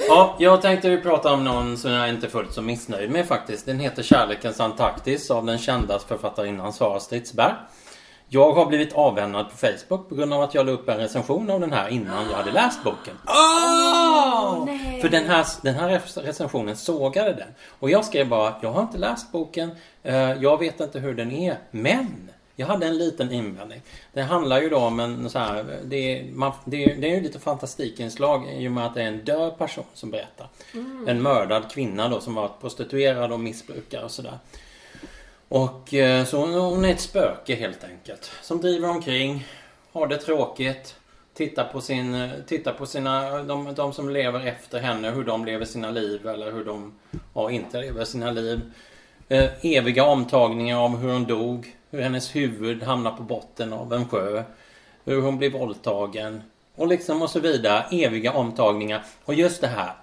Ja, 0.08 0.36
jag 0.38 0.62
tänkte 0.62 0.88
ju 0.88 1.00
prata 1.00 1.32
om 1.32 1.44
någon 1.44 1.76
som 1.78 1.90
jag 1.90 2.08
inte 2.08 2.26
är 2.26 2.30
fullt 2.30 2.52
så 2.52 2.62
missnöjd 2.62 3.10
med 3.10 3.26
faktiskt. 3.26 3.66
Den 3.66 3.80
heter 3.80 4.02
Kärlekens 4.02 4.60
Antarktis 4.60 5.30
av 5.30 5.46
den 5.46 5.58
kända 5.58 5.98
författarinnan 5.98 6.72
Sara 6.72 7.00
Stridsberg. 7.00 7.52
Jag 8.30 8.52
har 8.52 8.66
blivit 8.66 8.92
avvännad 8.92 9.50
på 9.50 9.56
Facebook 9.56 10.08
på 10.08 10.14
grund 10.14 10.32
av 10.32 10.42
att 10.42 10.54
jag 10.54 10.66
la 10.66 10.72
upp 10.72 10.88
en 10.88 10.96
recension 10.98 11.50
av 11.50 11.60
den 11.60 11.72
här 11.72 11.88
innan 11.88 12.30
jag 12.30 12.36
hade 12.36 12.52
läst 12.52 12.84
boken. 12.84 13.14
Oh! 13.26 14.64
nej. 14.66 15.00
För 15.00 15.08
den 15.08 15.26
här, 15.26 15.46
den 15.62 15.74
här 15.74 16.00
recensionen 16.22 16.76
sågade 16.76 17.32
den. 17.32 17.48
Och 17.78 17.90
jag 17.90 18.04
skrev 18.04 18.28
bara, 18.28 18.54
jag 18.62 18.72
har 18.72 18.82
inte 18.82 18.98
läst 18.98 19.32
boken, 19.32 19.70
eh, 20.02 20.32
jag 20.32 20.58
vet 20.58 20.80
inte 20.80 20.98
hur 20.98 21.14
den 21.14 21.32
är, 21.32 21.58
men 21.70 22.30
Jag 22.60 22.66
hade 22.66 22.86
en 22.86 22.98
liten 22.98 23.32
invändning. 23.32 23.80
Det 24.12 24.22
handlar 24.22 24.60
ju 24.60 24.68
då 24.68 24.76
om 24.76 25.00
en 25.00 25.30
så 25.30 25.38
här, 25.38 25.78
det, 25.84 25.96
är, 25.96 26.32
man, 26.32 26.52
det, 26.64 26.84
är, 26.84 26.96
det 26.96 27.10
är 27.10 27.14
ju 27.14 27.20
lite 27.20 27.38
fantastikinslag 27.38 28.52
i 28.52 28.68
och 28.68 28.72
med 28.72 28.86
att 28.86 28.94
det 28.94 29.02
är 29.02 29.06
en 29.06 29.24
död 29.24 29.58
person 29.58 29.84
som 29.94 30.10
berättar. 30.10 30.48
En 31.06 31.22
mördad 31.22 31.70
kvinna 31.70 32.08
då 32.08 32.20
som 32.20 32.34
var 32.34 32.50
prostituerad 32.60 33.32
och 33.32 33.40
missbrukare 33.40 34.04
och 34.04 34.10
sådär. 34.10 34.38
Och 35.48 35.94
eh, 35.94 36.24
så 36.24 36.36
hon, 36.38 36.54
hon 36.54 36.84
är 36.84 36.90
ett 36.90 37.00
spöke 37.00 37.54
helt 37.54 37.84
enkelt. 37.84 38.30
Som 38.42 38.60
driver 38.60 38.90
omkring, 38.90 39.46
har 39.92 40.06
det 40.06 40.16
tråkigt. 40.16 40.96
Tittar 41.34 41.64
på, 41.64 41.80
sin, 41.80 42.14
eh, 42.14 42.30
tittar 42.46 42.72
på 42.72 42.86
sina, 42.86 43.42
de, 43.42 43.74
de 43.74 43.92
som 43.92 44.10
lever 44.10 44.46
efter 44.46 44.80
henne, 44.80 45.10
hur 45.10 45.24
de 45.24 45.44
lever 45.44 45.64
sina 45.64 45.90
liv 45.90 46.26
eller 46.26 46.52
hur 46.52 46.64
de 46.64 46.98
ja, 47.34 47.50
inte 47.50 47.80
lever 47.80 48.04
sina 48.04 48.30
liv. 48.30 48.60
Eh, 49.28 49.50
eviga 49.62 50.04
omtagningar 50.04 50.78
av 50.84 50.96
hur 50.96 51.12
hon 51.12 51.24
dog. 51.24 51.74
Hur 51.90 52.02
hennes 52.02 52.36
huvud 52.36 52.82
hamnar 52.82 53.12
på 53.12 53.22
botten 53.22 53.72
av 53.72 53.92
en 53.92 54.08
sjö. 54.08 54.42
Hur 55.04 55.22
hon 55.22 55.38
blir 55.38 55.50
våldtagen. 55.50 56.42
Och 56.74 56.88
liksom 56.88 57.22
och 57.22 57.30
så 57.30 57.40
vidare. 57.40 57.84
Eviga 57.90 58.32
omtagningar. 58.32 59.04
Och 59.24 59.34
just 59.34 59.60
det 59.60 59.68
här. 59.68 59.94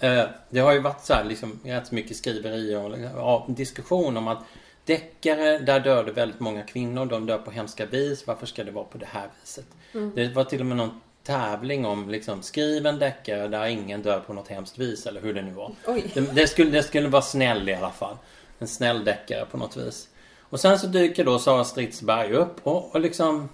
Eh, 0.00 0.28
det 0.50 0.60
har 0.60 0.72
ju 0.72 0.80
varit 0.80 1.04
så 1.04 1.14
här 1.14 1.24
liksom 1.24 1.60
rätt 1.64 1.90
mycket 1.90 2.16
skriverier 2.16 2.84
och 2.84 2.98
ja, 3.16 3.46
diskussion 3.48 4.16
om 4.16 4.28
att 4.28 4.38
deckare, 4.84 5.58
där 5.58 5.80
dör 5.80 6.04
det 6.04 6.12
väldigt 6.12 6.40
många 6.40 6.62
kvinnor. 6.62 7.06
De 7.06 7.26
dör 7.26 7.38
på 7.38 7.50
hemska 7.50 7.86
vis. 7.86 8.26
Varför 8.26 8.46
ska 8.46 8.64
det 8.64 8.70
vara 8.70 8.84
på 8.84 8.98
det 8.98 9.08
här 9.08 9.28
viset? 9.40 9.66
Det 10.14 10.34
var 10.34 10.44
till 10.44 10.60
och 10.60 10.66
med 10.66 10.76
någon 10.76 11.00
tävling 11.22 11.86
om 11.86 12.08
liksom 12.08 12.42
skriv 12.42 12.86
en 12.86 12.98
deckare 12.98 13.48
där 13.48 13.66
ingen 13.66 14.02
dör 14.02 14.20
på 14.20 14.32
något 14.32 14.48
hemskt 14.48 14.78
vis 14.78 15.06
eller 15.06 15.20
hur 15.20 15.34
det 15.34 15.42
nu 15.42 15.50
var. 15.50 15.72
Det, 16.14 16.34
det, 16.34 16.46
skulle, 16.46 16.70
det 16.70 16.82
skulle 16.82 17.08
vara 17.08 17.22
snäll 17.22 17.68
i 17.68 17.74
alla 17.74 17.90
fall. 17.90 18.16
En 18.58 18.68
snäll 18.68 19.04
deckare 19.04 19.46
på 19.46 19.56
något 19.56 19.76
vis. 19.76 20.08
Och 20.54 20.60
sen 20.60 20.78
så 20.78 20.86
dyker 20.86 21.24
då 21.24 21.38
Sara 21.38 21.64
Stridsberg 21.64 22.32
upp 22.32 22.66
och, 22.66 22.94
och 22.94 23.00
liksom 23.00 23.48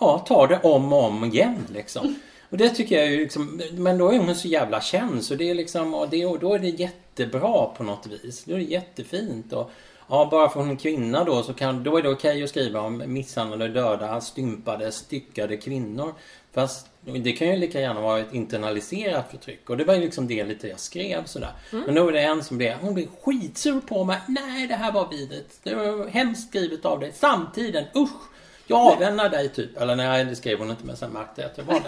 Ja, 0.00 0.18
tar 0.18 0.48
det 0.48 0.60
om 0.62 0.92
och 0.92 1.04
om 1.04 1.24
igen 1.24 1.66
liksom. 1.74 2.14
Och 2.50 2.56
det 2.56 2.68
tycker 2.68 2.96
jag 2.96 3.10
ju 3.10 3.18
liksom, 3.18 3.60
men 3.72 3.98
då 3.98 4.12
är 4.12 4.18
hon 4.18 4.34
så 4.34 4.48
jävla 4.48 4.80
känd 4.80 5.24
så 5.24 5.34
det 5.34 5.50
är 5.50 5.54
liksom, 5.54 5.94
och, 5.94 6.08
det, 6.08 6.26
och 6.26 6.38
då 6.38 6.54
är 6.54 6.58
det 6.58 6.68
jättebra 6.68 7.66
på 7.66 7.82
något 7.84 8.06
vis. 8.06 8.44
Då 8.44 8.54
är 8.54 8.58
det 8.58 8.64
jättefint 8.64 9.52
och 9.52 9.70
Ja, 10.08 10.28
bara 10.30 10.48
för 10.48 10.60
hon 10.60 10.70
är 10.70 10.76
kvinna 10.76 11.24
då 11.24 11.42
så 11.42 11.54
kan, 11.54 11.82
då 11.82 11.96
är 11.96 12.02
det 12.02 12.10
okej 12.10 12.42
att 12.42 12.50
skriva 12.50 12.80
om 12.80 13.02
misshandlade, 13.06 13.68
döda, 13.68 14.20
stympade, 14.20 14.92
styckade 14.92 15.56
kvinnor. 15.56 16.14
Fast 16.52 16.86
det 17.04 17.32
kan 17.32 17.48
ju 17.48 17.56
lika 17.56 17.80
gärna 17.80 18.00
vara 18.00 18.18
ett 18.18 18.32
internaliserat 18.34 19.30
förtryck. 19.30 19.70
Och 19.70 19.76
det 19.76 19.84
var 19.84 19.94
ju 19.94 20.00
liksom 20.00 20.26
det 20.26 20.44
lite 20.44 20.68
jag 20.68 20.80
skrev 20.80 21.24
sådär. 21.24 21.52
Men 21.70 21.94
då 21.94 22.04
var 22.04 22.12
det 22.12 22.20
en 22.20 22.44
som 22.44 22.58
blev, 22.58 22.76
hon 22.80 22.94
blev 22.94 23.06
skitsur 23.22 23.80
på 23.80 24.04
mig. 24.04 24.18
Nej, 24.28 24.66
det 24.66 24.74
här 24.74 24.92
var 24.92 25.08
vidrigt. 25.10 25.60
Det 25.62 25.74
var 25.74 26.08
hemskt 26.08 26.48
skrivet 26.48 26.84
av 26.84 27.00
dig. 27.00 27.12
Samtiden, 27.12 27.84
usch! 27.96 28.32
Jag 28.66 28.92
avvännar 28.92 29.28
dig 29.28 29.48
typ. 29.48 29.80
Eller 29.80 29.96
nej, 29.96 30.24
det 30.24 30.36
skrev 30.36 30.58
hon 30.58 30.70
inte 30.70 30.86
men 30.86 30.96
sen 30.96 31.10
märkte 31.10 31.42
jag 31.42 31.50
att 31.50 31.58
jag 31.58 31.64
var 31.64 31.82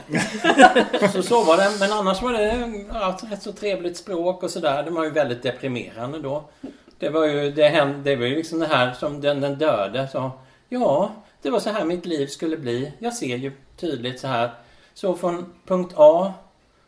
det. 1.01 1.09
så 1.13 1.23
så 1.23 1.45
var 1.45 1.57
det. 1.57 1.71
Men 1.81 1.93
annars 1.93 2.23
var 2.23 2.33
det 2.33 2.51
ett 3.15 3.33
rätt 3.33 3.43
så 3.43 3.53
trevligt 3.53 3.97
språk 3.97 4.43
och 4.43 4.51
sådär. 4.51 4.83
Det 4.83 4.91
var 4.91 5.05
ju 5.05 5.11
väldigt 5.11 5.43
deprimerande 5.43 6.19
då. 6.19 6.45
Det 6.99 7.09
var 7.09 7.27
ju 7.27 7.51
det, 7.51 7.69
hände, 7.69 8.11
det 8.11 8.17
var 8.17 8.27
ju 8.27 8.37
liksom 8.37 8.59
det 8.59 8.67
här 8.67 8.93
som 8.93 9.21
den, 9.21 9.41
den 9.41 9.59
döde 9.59 10.09
sa. 10.13 10.33
Ja, 10.69 11.13
det 11.43 11.51
var 11.51 11.61
så 11.61 11.71
här 11.71 11.85
mitt 11.85 12.07
liv 12.07 12.27
skulle 12.27 12.57
bli. 12.57 12.93
Jag 12.99 13.15
ser 13.15 13.37
ju 13.37 13.53
tydligt 13.77 14.21
så 14.21 14.27
här. 14.27 14.51
Så 14.95 15.15
från 15.17 15.53
punkt 15.67 15.95
A 15.97 16.33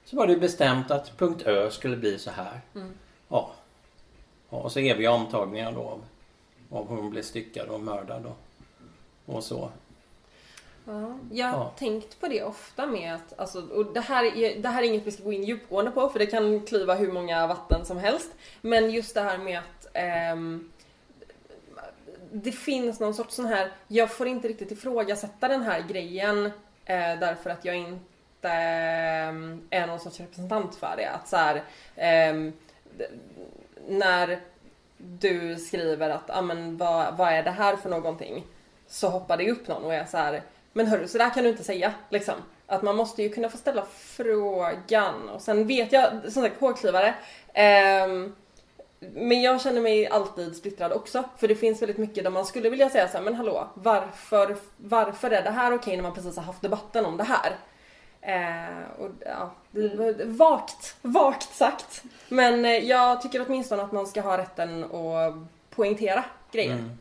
så 0.04 0.16
var 0.16 0.26
det 0.26 0.36
bestämt 0.36 0.90
att 0.90 1.18
punkt 1.18 1.42
Ö 1.46 1.70
skulle 1.70 1.96
bli 1.96 2.18
så 2.18 2.30
här. 2.30 2.60
Ja. 2.72 3.50
ja. 4.50 4.56
Och 4.58 4.72
så 4.72 4.78
eviga 4.78 5.10
omtagningar 5.10 5.72
då 5.72 5.80
av, 5.80 6.02
av 6.70 6.88
hur 6.88 6.96
hon 6.96 7.10
blev 7.10 7.22
styckad 7.22 7.68
och 7.68 7.80
mördad 7.80 8.26
och, 8.26 8.36
och 9.36 9.44
så. 9.44 9.70
Ja, 10.84 11.18
jag 11.32 11.46
har 11.46 11.58
Ja. 11.58 11.72
tänkt 11.78 12.20
på 12.20 12.28
det 12.28 12.42
ofta 12.42 12.86
med 12.86 13.14
att, 13.14 13.38
alltså, 13.38 13.60
och 13.62 13.92
det 13.92 14.00
här, 14.00 14.24
är, 14.36 14.62
det 14.62 14.68
här 14.68 14.82
är 14.82 14.86
inget 14.86 15.06
vi 15.06 15.10
ska 15.10 15.22
gå 15.24 15.32
in 15.32 15.44
djupgående 15.44 15.90
på 15.90 16.08
för 16.08 16.18
det 16.18 16.26
kan 16.26 16.60
klyva 16.66 16.94
hur 16.94 17.12
många 17.12 17.46
vatten 17.46 17.84
som 17.86 17.98
helst. 17.98 18.30
Men 18.60 18.90
just 18.90 19.14
det 19.14 19.20
här 19.20 19.38
med 19.38 19.58
att 19.58 19.86
ehm, 19.92 20.70
det 22.32 22.52
finns 22.52 23.00
någon 23.00 23.14
sorts 23.14 23.34
sån 23.34 23.46
här, 23.46 23.72
jag 23.88 24.12
får 24.12 24.26
inte 24.26 24.48
riktigt 24.48 24.70
ifrågasätta 24.72 25.48
den 25.48 25.62
här 25.62 25.84
grejen 25.88 26.50
eh, 26.86 27.18
därför 27.20 27.50
att 27.50 27.64
jag 27.64 27.76
inte 27.76 28.48
ehm, 28.48 29.66
är 29.70 29.86
någon 29.86 30.00
sorts 30.00 30.20
representant 30.20 30.74
för 30.74 30.94
det. 30.96 31.10
Att 31.10 31.28
så 31.28 31.36
här, 31.36 31.56
eh, 31.96 32.52
när 33.88 34.38
du 34.96 35.56
skriver 35.56 36.10
att, 36.10 36.30
ah, 36.30 36.42
men 36.42 36.76
vad, 36.76 37.16
vad 37.16 37.32
är 37.32 37.42
det 37.42 37.50
här 37.50 37.76
för 37.76 37.90
någonting? 37.90 38.46
Så 38.86 39.08
hoppar 39.08 39.36
det 39.36 39.50
upp 39.50 39.68
någon 39.68 39.84
och 39.84 39.94
är 39.94 40.04
så 40.04 40.16
här, 40.16 40.42
men 40.72 40.86
hörru, 40.86 41.08
så 41.08 41.18
där 41.18 41.30
kan 41.30 41.42
du 41.44 41.50
inte 41.50 41.64
säga. 41.64 41.94
Liksom. 42.08 42.34
Att 42.66 42.82
man 42.82 42.96
måste 42.96 43.22
ju 43.22 43.28
kunna 43.28 43.48
få 43.48 43.56
ställa 43.56 43.86
frågan. 43.90 45.28
Och 45.28 45.42
sen 45.42 45.66
vet 45.66 45.92
jag, 45.92 46.10
som 46.22 46.42
sagt, 46.42 46.60
hårklyvare. 46.60 47.14
eh, 47.54 48.06
men 49.00 49.42
jag 49.42 49.60
känner 49.60 49.80
mig 49.80 50.06
alltid 50.06 50.56
splittrad 50.56 50.92
också. 50.92 51.24
För 51.36 51.48
det 51.48 51.54
finns 51.54 51.82
väldigt 51.82 51.98
mycket 51.98 52.24
där 52.24 52.30
man 52.30 52.46
skulle 52.46 52.70
vilja 52.70 52.90
säga 52.90 53.08
så 53.08 53.16
här, 53.16 53.24
men 53.24 53.34
hallå, 53.34 53.68
varför, 53.74 54.56
varför 54.76 55.30
är 55.30 55.42
det 55.42 55.50
här 55.50 55.74
okej 55.74 55.96
när 55.96 56.02
man 56.02 56.14
precis 56.14 56.36
har 56.36 56.42
haft 56.42 56.62
debatten 56.62 57.06
om 57.06 57.16
det 57.16 57.24
här? 57.24 57.56
Eh, 58.20 59.00
och, 59.00 59.10
ja, 59.26 59.54
vagt, 60.24 60.96
vagt 61.02 61.54
sagt. 61.54 62.02
Men 62.28 62.64
eh, 62.64 62.70
jag 62.70 63.22
tycker 63.22 63.44
åtminstone 63.46 63.82
att 63.82 63.92
man 63.92 64.06
ska 64.06 64.20
ha 64.20 64.38
rätten 64.38 64.84
att 64.84 65.34
poängtera 65.70 66.24
grejer. 66.52 66.72
Mm. 66.72 66.98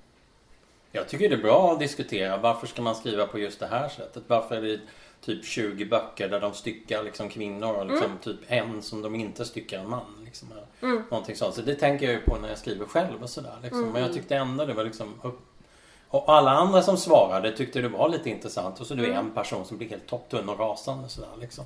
Jag 0.91 1.07
tycker 1.07 1.29
det 1.29 1.35
är 1.35 1.41
bra 1.41 1.73
att 1.73 1.79
diskutera 1.79 2.37
varför 2.37 2.67
ska 2.67 2.81
man 2.81 2.95
skriva 2.95 3.27
på 3.27 3.39
just 3.39 3.59
det 3.59 3.67
här 3.67 3.89
sättet? 3.89 4.23
Varför 4.27 4.55
är 4.55 4.61
det 4.61 4.79
typ 5.25 5.45
20 5.45 5.85
böcker 5.85 6.29
där 6.29 6.39
de 6.39 6.53
styckar 6.53 7.03
liksom 7.03 7.29
kvinnor 7.29 7.73
och 7.73 7.85
liksom 7.85 8.17
typ 8.23 8.39
en 8.47 8.81
som 8.81 9.01
de 9.01 9.15
inte 9.15 9.45
styckar 9.45 9.79
en 9.79 9.89
man. 9.89 10.01
Liksom, 10.25 10.51
eller 10.51 10.65
Någonting 11.09 11.35
sånt. 11.35 11.55
Så 11.55 11.61
det 11.61 11.75
tänker 11.75 12.05
jag 12.05 12.15
ju 12.15 12.21
på 12.21 12.37
när 12.37 12.49
jag 12.49 12.57
skriver 12.57 12.85
själv 12.85 13.23
och 13.23 13.29
sådär. 13.29 13.55
Liksom. 13.63 13.89
Men 13.91 14.01
jag 14.01 14.13
tyckte 14.13 14.35
ändå 14.35 14.65
det 14.65 14.73
var 14.73 14.83
liksom 14.83 15.13
upp... 15.21 15.39
Och 16.07 16.29
alla 16.29 16.51
andra 16.51 16.81
som 16.81 16.97
svarade 16.97 17.51
tyckte 17.51 17.81
det 17.81 17.87
var 17.87 18.09
lite 18.09 18.29
intressant. 18.29 18.79
Och 18.79 18.87
så 18.87 18.93
det 18.93 19.05
är 19.05 19.11
en 19.13 19.31
person 19.31 19.65
som 19.65 19.77
blir 19.77 19.89
helt 19.89 20.07
topptunn 20.07 20.49
och 20.49 20.59
rasande 20.59 21.09
sådär 21.09 21.29
liksom. 21.39 21.65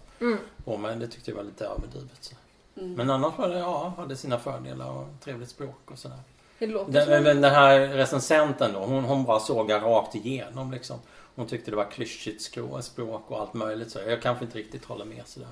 Och 0.65 0.79
men 0.79 0.99
det 0.99 1.07
tyckte 1.07 1.31
jag 1.31 1.35
var 1.35 1.43
lite 1.43 1.65
överdrivet. 1.65 2.17
Så. 2.19 2.35
Men 2.73 3.09
annars 3.09 3.37
var 3.37 3.49
det, 3.49 3.59
ja, 3.59 3.93
hade 3.97 4.15
sina 4.15 4.39
fördelar 4.39 4.89
och 4.89 5.07
trevligt 5.23 5.49
språk 5.49 5.91
och 5.91 5.99
sådär. 5.99 6.17
Det 6.59 6.67
låter 6.67 6.91
Den, 6.91 7.05
som... 7.05 7.23
den 7.23 7.41
den 7.41 7.51
här 7.51 7.79
recensenten 7.79 8.73
då, 8.73 8.79
hon, 8.79 9.03
hon 9.03 9.23
bara 9.23 9.39
sågar 9.39 9.79
rakt 9.79 10.15
igenom 10.15 10.71
liksom. 10.71 10.99
Hon 11.39 11.47
tyckte 11.47 11.71
det 11.71 11.77
var 11.77 11.91
klyschigt 11.91 12.41
språk 12.83 13.23
och 13.27 13.39
allt 13.39 13.53
möjligt. 13.53 13.91
Så 13.91 13.99
jag 14.07 14.21
kanske 14.21 14.45
inte 14.45 14.57
riktigt 14.57 14.85
håller 14.85 15.05
med 15.05 15.27
sådär. 15.27 15.47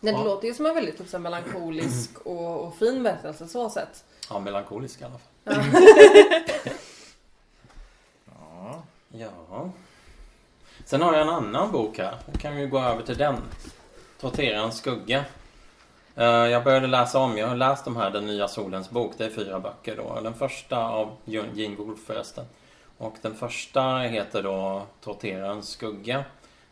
Nej, 0.00 0.12
det 0.14 0.18
Ja. 0.20 0.24
låter 0.24 0.48
ju 0.48 0.54
som 0.54 0.66
en 0.66 0.74
väldigt 0.74 0.98
typ, 0.98 1.08
så 1.08 1.18
melankolisk 1.18 2.10
och, 2.24 2.60
och 2.66 2.76
fin 2.76 3.02
berättelse 3.02 3.48
så 3.48 3.70
sett. 3.70 4.04
Ja, 4.30 4.40
melankolisk 4.40 5.00
i 5.00 5.04
alla 5.04 5.18
fall. 5.18 5.54
Ja. 8.26 8.82
Ja. 9.08 9.70
Sen 10.84 11.02
har 11.02 11.12
jag 11.12 11.22
en 11.22 11.28
annan 11.28 11.72
bok 11.72 11.98
här. 11.98 12.16
Då 12.32 12.38
kan 12.38 12.56
vi 12.56 12.66
gå 12.66 12.78
över 12.78 13.02
till 13.02 13.16
den. 13.18 13.36
Torterarens 14.20 14.76
skugga. 14.78 15.24
Eh, 16.16 16.24
Jag 16.24 16.64
började 16.64 16.86
läsa 16.86 17.18
om, 17.18 17.38
jag 17.38 17.48
har 17.48 17.56
läst 17.56 17.84
de 17.84 17.96
här 17.96 18.10
Den 18.10 18.26
nya 18.26 18.48
solens 18.48 18.90
bok. 18.90 19.12
Det 19.16 19.24
är 19.24 19.30
fyra 19.30 19.60
böcker 19.60 19.96
då. 19.96 20.20
Den 20.20 20.34
första 20.34 20.78
av 20.88 21.10
Gene 21.24 21.76
Wolfe 21.76 22.02
förresten. 22.06 22.44
Och 22.98 23.16
den 23.22 23.34
första 23.34 23.98
heter 23.98 24.42
då 24.42 24.82
Torterarens 25.00 25.68
skugga. 25.68 26.24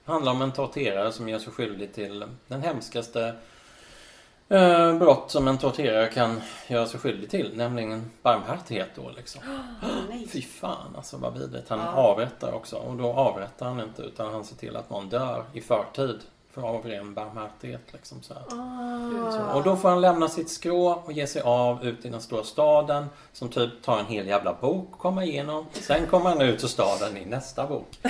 Det 0.05 0.13
handlar 0.13 0.33
om 0.33 0.43
en 0.43 0.53
torterare 0.53 1.13
som 1.13 1.29
gör 1.29 1.39
sig 1.39 1.53
skyldig 1.53 1.95
till 1.95 2.25
den 2.47 2.63
hemskaste 2.63 3.35
eh, 4.49 4.99
brott 4.99 5.31
som 5.31 5.49
en 5.49 5.59
torterare 5.59 6.07
kan 6.09 6.41
göra 6.69 6.87
sig 6.87 7.01
skyldig 7.01 7.31
till. 7.31 7.57
Nämligen 7.57 8.11
barmhärtighet 8.23 8.89
då 8.95 9.11
liksom. 9.17 9.43
Nej. 10.09 10.29
Fy 10.29 10.43
fan 10.43 10.97
alltså 10.97 11.17
vad 11.17 11.39
vidrigt. 11.39 11.69
Han 11.69 11.79
Ja. 11.79 11.93
avrättar 11.93 12.53
också. 12.53 12.77
Och 12.77 12.97
då 12.97 13.13
avrättar 13.13 13.67
han 13.67 13.81
inte 13.81 14.03
utan 14.03 14.33
han 14.33 14.45
ser 14.45 14.57
till 14.57 14.77
att 14.77 14.91
någon 14.91 15.09
dör 15.09 15.45
i 15.53 15.61
förtid. 15.61 16.21
För 16.55 16.63
av 16.63 16.87
ren 16.87 17.15
barmhärtighet 17.15 17.81
liksom 17.93 18.23
så. 18.23 18.35
Ah. 18.35 19.33
Så, 19.33 19.59
och 19.59 19.63
då 19.63 19.77
får 19.77 19.89
han 19.89 20.01
lämna 20.01 20.29
sitt 20.29 20.51
skrå 20.51 21.03
och 21.05 21.13
ge 21.13 21.27
sig 21.27 21.43
av 21.43 21.85
ut 21.85 22.05
i 22.05 22.09
den 22.09 22.21
stora 22.21 22.45
staden. 22.45 23.07
Som 23.33 23.49
typ 23.49 23.83
tar 23.83 23.99
en 23.99 24.07
hel 24.07 24.27
jävla 24.27 24.55
bok 24.61 24.89
att 24.93 24.99
komma 24.99 25.25
igenom. 25.25 25.67
Sen 25.73 26.07
kommer 26.07 26.31
han 26.31 26.41
ut 26.41 26.65
ur 26.65 26.69
staden 26.69 27.17
i 27.17 27.25
nästa 27.25 27.67
bok. 27.67 27.87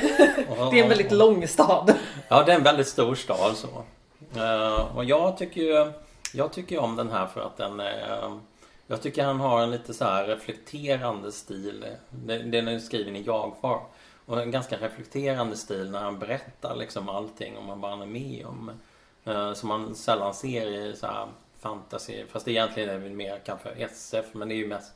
Och, 0.48 0.72
Det 0.72 0.78
är 0.78 0.82
en 0.82 0.88
väldigt 0.88 1.12
lång 1.12 1.48
stad. 1.48 1.94
Ja, 2.28 2.42
det 2.42 2.52
är 2.52 2.56
en 2.56 2.62
väldigt 2.62 2.88
stor 2.88 3.14
stad 3.14 3.56
så. 3.56 3.68
Eh, 4.40 4.96
och 4.96 5.04
jag 5.04 5.36
tycker 5.36 5.60
ju 5.60 5.92
Jag 6.34 6.52
tycker 6.52 6.78
om 6.78 6.96
den 6.96 7.10
här 7.10 7.26
för 7.26 7.40
att 7.40 7.56
den 7.56 7.80
är 7.80 8.38
Jag 8.86 9.02
tycker 9.02 9.24
han 9.24 9.40
har 9.40 9.62
en 9.62 9.70
lite 9.70 9.94
så 9.94 10.04
här 10.04 10.26
reflekterande 10.26 11.32
stil. 11.32 11.84
Den 12.10 12.50
den 12.50 12.68
är 12.68 12.78
skriven 12.78 13.16
i 13.16 13.22
jag-form. 13.22 13.80
Och 14.32 14.42
en 14.42 14.50
ganska 14.50 14.76
reflekterande 14.76 15.56
stil 15.56 15.90
när 15.90 16.00
han 16.00 16.18
berättar 16.18 16.76
liksom 16.76 17.08
allting 17.08 17.56
om 17.56 17.80
vad 17.80 17.90
han 17.90 18.02
är 18.02 18.06
med 18.06 18.46
om. 18.46 18.70
Eh, 19.24 19.52
som 19.52 19.68
man 19.68 19.94
sällan 19.94 20.34
ser 20.34 20.66
i 20.66 20.96
så 20.96 21.06
här 21.06 21.26
fantasy. 21.60 22.24
Fast 22.32 22.48
egentligen 22.48 22.88
är 22.88 22.98
väl 22.98 23.12
mer 23.12 23.40
kanske 23.44 23.70
SF 23.70 24.24
men 24.32 24.48
det 24.48 24.54
är 24.54 24.56
ju 24.56 24.66
mest 24.66 24.92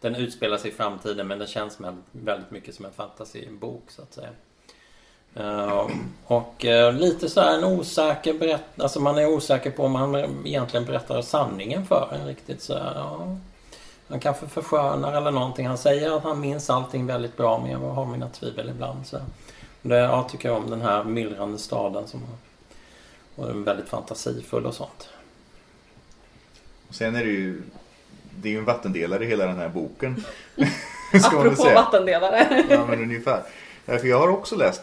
den 0.00 0.14
utspelar 0.14 0.56
sig 0.56 0.70
i 0.70 0.74
framtiden 0.74 1.26
men 1.26 1.38
den 1.38 1.48
känns 1.48 1.78
väldigt 2.12 2.50
mycket 2.50 2.74
som 2.74 2.84
en 2.84 2.92
fantasybok 2.92 3.90
så 3.90 4.02
att 4.02 4.14
säga. 4.14 4.30
Uh, 5.40 5.90
och 6.24 6.64
uh, 6.64 6.92
lite 6.92 7.28
så 7.28 7.40
här 7.40 7.58
en 7.58 7.64
osäker 7.64 8.34
berätt... 8.34 8.80
Alltså 8.80 9.00
man 9.00 9.18
är 9.18 9.26
osäker 9.26 9.70
på 9.70 9.84
om 9.84 9.94
han 9.94 10.14
egentligen 10.46 10.86
berättar 10.86 11.22
sanningen 11.22 11.86
för 11.86 12.12
en 12.20 12.26
riktigt 12.26 12.62
så 12.62 12.74
här, 12.74 12.94
ja. 12.94 13.36
Han 14.08 14.20
kanske 14.20 14.46
förskönar 14.46 15.12
eller 15.12 15.30
någonting. 15.30 15.66
Han 15.66 15.78
säger 15.78 16.16
att 16.16 16.22
han 16.22 16.40
minns 16.40 16.70
allting 16.70 17.06
väldigt 17.06 17.36
bra 17.36 17.58
men 17.58 17.70
jag 17.70 17.78
har 17.78 18.06
mina 18.06 18.28
tvivel 18.28 18.68
ibland. 18.68 19.06
Så. 19.06 19.18
Det, 19.82 19.96
jag 19.96 20.28
tycker 20.28 20.50
om 20.50 20.70
den 20.70 20.80
här 20.80 21.04
myllrande 21.04 21.58
staden 21.58 22.06
som 22.06 22.20
och 23.36 23.48
är 23.48 23.52
väldigt 23.52 23.88
fantasifull 23.88 24.66
och 24.66 24.74
sånt. 24.74 25.08
Sen 26.90 27.16
är 27.16 27.24
det 27.24 27.30
ju 27.30 27.62
det 28.40 28.48
är 28.48 28.52
ju 28.52 28.58
en 28.58 28.64
vattendelare 28.64 29.24
i 29.24 29.26
hela 29.26 29.46
den 29.46 29.56
här 29.56 29.68
boken. 29.68 30.24
Apropå 31.12 31.64
vattendelare. 31.64 32.64
ja 32.70 32.86
men 32.86 33.02
ungefär. 33.02 33.42
För 33.86 34.06
jag 34.06 34.18
har 34.18 34.28
också 34.28 34.56
läst 34.56 34.82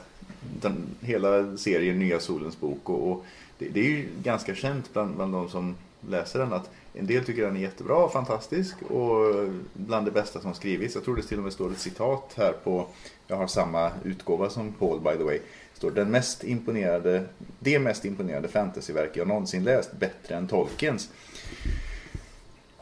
den, 0.61 0.95
hela 1.01 1.57
serien 1.57 1.99
Nya 1.99 2.19
Solens 2.19 2.59
bok 2.59 2.89
och, 2.89 3.11
och 3.11 3.25
det, 3.57 3.69
det, 3.69 3.79
är 3.79 3.89
ju 3.89 4.07
ganska 4.23 4.55
känt 4.55 4.93
bland, 4.93 5.15
bland 5.15 5.33
de 5.33 5.49
som 5.49 5.75
läser 6.09 6.39
den 6.39 6.53
att 6.53 6.69
en 6.93 7.07
del 7.07 7.25
tycker 7.25 7.41
den 7.41 7.55
är 7.55 7.61
jättebra 7.61 7.95
och 7.95 8.13
fantastisk 8.13 8.81
och 8.81 9.49
bland 9.73 10.07
det 10.07 10.11
bästa 10.11 10.39
som 10.39 10.53
skrivits. 10.53 10.95
Jag 10.95 11.03
tror 11.03 11.15
det 11.15 11.21
till 11.21 11.37
och 11.37 11.43
med 11.43 11.53
står 11.53 11.71
ett 11.71 11.79
citat 11.79 12.33
här 12.37 12.53
på, 12.63 12.85
jag 13.27 13.35
har 13.35 13.47
samma 13.47 13.91
utgåva 14.03 14.49
som 14.49 14.73
Paul 14.73 14.99
by 14.99 15.17
the 15.17 15.23
way. 15.23 15.39
Står 15.73 15.91
den 15.91 16.11
mest 16.11 16.43
imponerade, 16.43 17.23
det 17.59 17.79
mest 17.79 18.05
imponerande 18.05 18.47
fantasyverk 18.47 19.11
jag 19.13 19.27
någonsin 19.27 19.63
läst, 19.63 19.91
bättre 19.99 20.35
än 20.35 20.47
Tolkiens. 20.47 21.09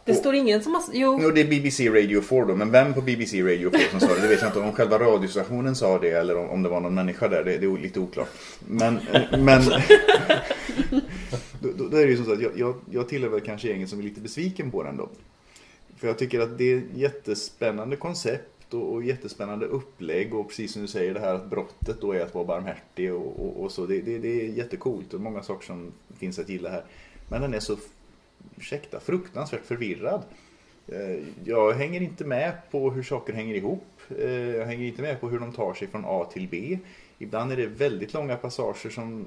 Det 0.06 0.13
står 0.13 0.36
ingen 0.36 0.63
som 0.63 0.74
har... 0.74 0.84
Jo. 0.94 1.20
jo, 1.22 1.32
det 1.32 1.41
är 1.41 1.46
BBC 1.46 1.89
Radio 1.89 2.22
4 2.22 2.46
då. 2.46 2.56
Men 2.56 2.72
vem 2.72 2.94
på 2.94 3.01
BBC 3.01 3.41
Radio 3.41 3.72
4 3.72 3.82
som 3.91 4.00
sa 4.00 4.08
det, 4.08 4.22
det 4.22 4.27
vet 4.27 4.41
jag 4.41 4.50
inte. 4.50 4.60
Om 4.60 4.74
själva 4.74 5.00
radiostationen 5.00 5.75
sa 5.75 6.00
det 6.00 6.10
eller 6.10 6.38
om, 6.38 6.50
om 6.50 6.63
det 6.63 6.70
var 6.70 6.80
någon 6.80 6.96
människa 6.96 7.27
där. 7.27 7.44
Det, 7.44 7.58
det 7.58 7.65
är 7.65 7.77
lite 7.77 8.00
oklart. 8.00 8.30
Men... 8.68 9.00
men 9.38 9.62
då, 11.62 11.70
då, 11.77 11.88
då, 11.88 11.98
är 11.98 12.06
det 12.06 12.12
ju 12.12 12.18
som 12.18 12.25
så 12.25 12.34
att 12.34 12.41
jag, 12.41 12.60
jag, 12.60 12.75
jag 12.91 13.10
tillhör 13.10 13.30
väl 13.30 13.41
kanske 13.41 13.68
gänget 13.68 13.89
som 13.89 14.00
är 14.00 14.03
lite 14.03 14.22
besviken 14.22 14.72
på 14.72 14.84
den 14.84 14.98
då. 14.98 15.10
För 15.98 16.08
jag 16.08 16.18
tycker 16.18 16.39
att 16.39 16.58
det 16.58 16.74
är 16.74 16.77
ett 16.77 16.84
jättespännande 16.96 17.96
koncept 17.96 18.74
och, 18.74 18.94
och 18.94 19.03
jättespännande 19.03 19.65
upplägg. 19.65 20.34
Och 20.34 20.48
precis 20.48 20.74
som 20.74 20.82
du 20.82 20.88
säger 20.88 21.13
det 21.13 21.20
här 21.20 21.34
att 21.36 21.50
brottet 21.50 22.01
då 22.01 22.12
är 22.12 22.22
att 22.22 22.34
vara 22.34 22.46
barmhärtig 22.46 23.13
och, 23.13 23.39
och, 23.39 23.63
och 23.63 23.72
så. 23.72 23.86
Det, 23.86 24.01
det, 24.01 24.18
det 24.18 24.41
är 24.41 24.48
jättecoolt 24.48 25.13
och 25.13 25.22
många 25.22 25.44
saker 25.44 25.65
som 25.65 25.91
finns 26.18 26.39
att 26.39 26.50
gilla 26.50 26.70
här. 26.70 26.84
Men 27.30 27.41
den 27.41 27.53
är 27.53 27.60
så 27.60 27.77
ursäkta, 28.58 29.00
fruktansvärt 29.00 29.65
förvirrad. 29.65 30.24
Eh, 30.88 31.24
jag 31.44 31.74
hänger 31.74 32.01
inte 32.01 32.25
med 32.25 32.53
på 32.72 32.91
hur 32.91 33.03
saker 33.03 33.34
hänger 33.34 33.56
ihop. 33.56 33.88
Eh, 34.20 34.32
jag 34.32 34.65
hänger 34.65 34.86
inte 34.86 35.01
med 35.01 35.22
på 35.22 35.30
hur 35.30 35.39
de 35.39 35.53
tar 35.53 35.74
sig 35.74 35.88
från 35.88 36.03
A 36.06 36.30
till 36.34 36.48
B. 36.48 36.80
Ibland 37.22 37.51
är 37.51 37.58
det 37.58 37.68
väldigt 37.68 38.13
långa 38.13 38.36
passager 38.36 38.90
som 38.90 39.25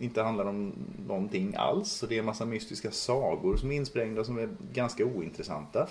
inte 0.00 0.22
handlar 0.22 0.44
om 0.44 0.72
någonting 1.06 1.54
alls. 1.56 2.02
Och 2.02 2.08
det 2.08 2.14
är 2.14 2.18
en 2.18 2.24
massa 2.24 2.44
mystiska 2.44 2.90
sagor 2.90 3.56
som 3.56 3.72
är 3.72 3.76
insprängda 3.76 4.24
som 4.24 4.38
är 4.38 4.48
ganska 4.72 5.04
ointressanta. 5.04 5.88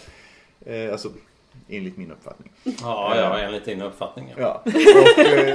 Eh, 0.65 0.91
alltså, 0.91 1.09
enligt 1.69 1.97
min 1.97 2.11
uppfattning. 2.11 2.51
Ja, 2.63 3.15
ja 3.15 3.39
enligt 3.39 3.65
din 3.65 3.81
uppfattning. 3.81 4.33
Ja. 4.37 4.61
ja. 4.65 4.71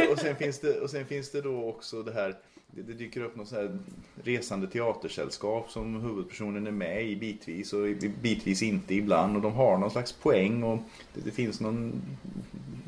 Och, 0.06 0.12
och, 0.12 0.18
sen 0.18 0.37
finns 0.37 0.60
det, 0.60 0.80
och 0.80 0.90
sen 0.90 1.06
finns 1.06 1.30
det 1.30 1.40
då 1.40 1.68
också 1.68 2.02
det 2.02 2.12
här 2.12 2.37
det, 2.72 2.82
det, 2.82 2.92
dyker 2.92 3.20
upp 3.20 3.36
något 3.36 3.48
så 3.48 3.54
här 3.54 3.78
resande 4.22 4.66
teatersällskap 4.66 5.70
som 5.70 6.00
huvudpersonen 6.00 6.66
är 6.66 6.70
med 6.70 7.06
i 7.06 7.16
bitvis 7.16 7.72
och 7.72 7.86
bitvis 8.22 8.62
inte 8.62 8.94
ibland 8.94 9.36
och 9.36 9.42
de 9.42 9.52
har 9.52 9.78
någon 9.78 9.90
slags 9.90 10.12
poäng 10.12 10.62
och 10.62 10.78
det, 11.14 11.20
det 11.24 11.30
finns 11.30 11.60
någon 11.60 12.02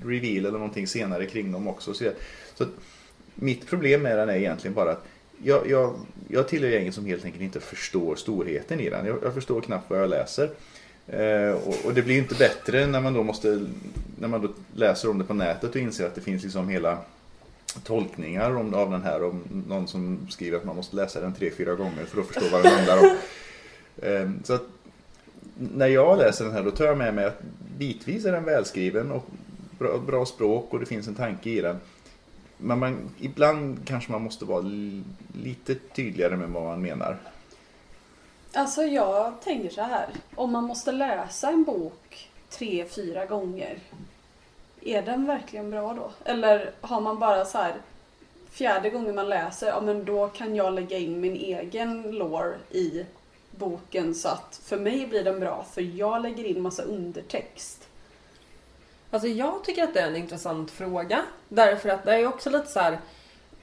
reveal 0.05 0.39
eller 0.39 0.59
någonting 0.59 0.87
senare 0.87 1.27
kring 1.27 1.53
dem 1.53 1.69
också. 1.69 1.95
Så, 1.95 2.11
så 2.55 2.67
mitt 3.35 3.67
problem 3.67 4.03
med 4.03 4.19
den 4.19 4.29
är 4.29 4.37
egentligen 4.37 4.75
bara 4.75 4.91
att 4.91 5.07
jag, 5.43 5.71
jag, 5.71 5.95
jag 6.29 6.49
tillhör 6.49 6.71
gänget 6.71 6.95
som 6.95 7.07
helt 7.07 7.25
enkelt 7.25 7.43
inte 7.43 7.61
förstår 7.61 8.17
storheten 8.17 8.81
i 8.81 8.91
den. 8.91 9.07
Jag, 9.07 9.19
jag 9.23 9.35
förstår 9.35 9.61
knappt 9.61 9.91
vad 9.91 10.01
jag 10.01 10.11
läser. 10.11 10.51
Eh, 11.07 11.51
och, 11.51 11.77
och, 11.85 11.95
det 11.95 12.03
blir 12.03 12.19
inte 12.19 12.35
bättre 12.35 12.87
när 12.87 13.01
man 13.01 13.15
då 13.15 13.23
måste 13.23 13.67
när 14.19 14.29
man 14.29 14.43
då 14.43 14.49
läser 14.75 15.11
om 15.11 15.19
det 15.19 15.25
på 15.25 15.35
nätet 15.35 15.71
och 15.71 15.77
inser 15.77 16.07
att 16.07 16.15
det 16.15 16.21
finns 16.21 16.43
liksom 16.43 16.69
hela 16.69 16.99
tolkningar 17.81 18.57
om, 18.57 18.75
av 18.75 18.91
den 18.91 19.03
här. 19.03 19.25
Om 19.25 19.65
någon 19.69 19.89
som 19.89 20.27
skriver 20.31 20.59
att 20.59 20.65
man 20.65 20.77
måste 20.77 20.97
läsa 20.97 21.21
den 21.21 21.35
tre, 21.35 21.51
fyra 21.51 21.75
gånger 21.75 22.05
för 22.05 22.21
att 22.21 22.27
förstå 22.27 22.45
vad 22.53 22.63
den 22.63 22.73
handlar 22.73 22.99
om. 22.99 23.17
Ehm, 24.03 24.41
så 24.45 24.55
att, 24.55 24.63
när 25.55 25.87
jag 25.87 26.19
läser 26.19 26.45
den 26.45 26.55
här 26.55 26.63
då 26.63 26.71
tar 26.71 26.85
jag 26.85 26.99
med 26.99 27.15
mig 27.15 27.25
att 27.25 27.43
bitvis 27.79 28.25
är 28.25 28.33
den 28.33 28.45
välskriven 28.45 29.11
och 29.11 29.27
bra, 29.79 29.99
bra 29.99 30.27
språk 30.27 30.73
och 30.73 30.81
det 30.81 30.87
finns 30.87 31.09
en 31.09 31.15
tanke 31.15 31.51
i 31.51 31.61
den. 31.61 31.81
Men 32.59 32.79
man, 32.79 33.11
ibland 33.21 33.87
kanske 33.87 34.13
man 34.13 34.23
måste 34.23 34.45
vara 34.45 34.65
lite 35.35 35.75
tydligare 35.75 36.37
med 36.37 36.49
vad 36.49 36.63
man 36.63 36.83
menar. 36.83 37.19
Alltså 38.53 38.83
jag 38.83 39.41
tänker 39.41 39.71
så 39.71 39.83
här. 39.83 40.09
Om 40.35 40.53
man 40.53 40.65
måste 40.65 40.93
läsa 40.93 41.49
en 41.49 41.65
bok 41.65 42.31
tre, 42.51 42.85
fyra 42.85 43.27
gånger 43.27 43.79
är 44.85 45.03
den 45.03 45.27
verkligen 45.27 45.71
bra 45.71 45.95
då? 45.95 46.11
Eller 46.25 46.71
har 46.81 47.01
man 47.01 47.19
bara 47.19 47.45
så 47.45 47.59
här 47.59 47.75
fjärde 48.51 48.91
gången 48.91 49.15
man 49.15 49.29
läser, 49.29 49.67
ja 49.67 49.81
men 49.81 50.05
då 50.05 50.29
kan 50.29 50.57
jag 50.57 50.75
lägga 50.75 50.99
in 50.99 51.21
min 51.21 51.37
egen 51.37 52.03
lore 52.03 52.55
i 52.71 53.07
boken 53.51 54.15
så 54.15 54.29
att 54.29 54.61
för 54.65 54.77
mig 54.77 55.07
blir 55.07 55.25
den 55.25 55.41
bra 55.41 55.67
för 55.73 55.81
jag 55.81 56.23
lägger 56.23 56.45
in 56.45 56.63
massa 56.63 56.83
undertext. 56.83 57.89
Alltså 59.11 59.29
jag 59.29 59.65
tycker 59.65 59.85
att 59.85 59.95
det 59.95 60.01
är 60.01 60.09
en 60.09 60.17
intressant 60.17 60.71
fråga. 60.71 61.23
Därför 61.49 61.89
att 61.89 62.05
det 62.05 62.15
är 62.15 62.27
också 62.27 62.51
lite 62.51 62.67
så 62.67 62.81
här, 62.81 62.99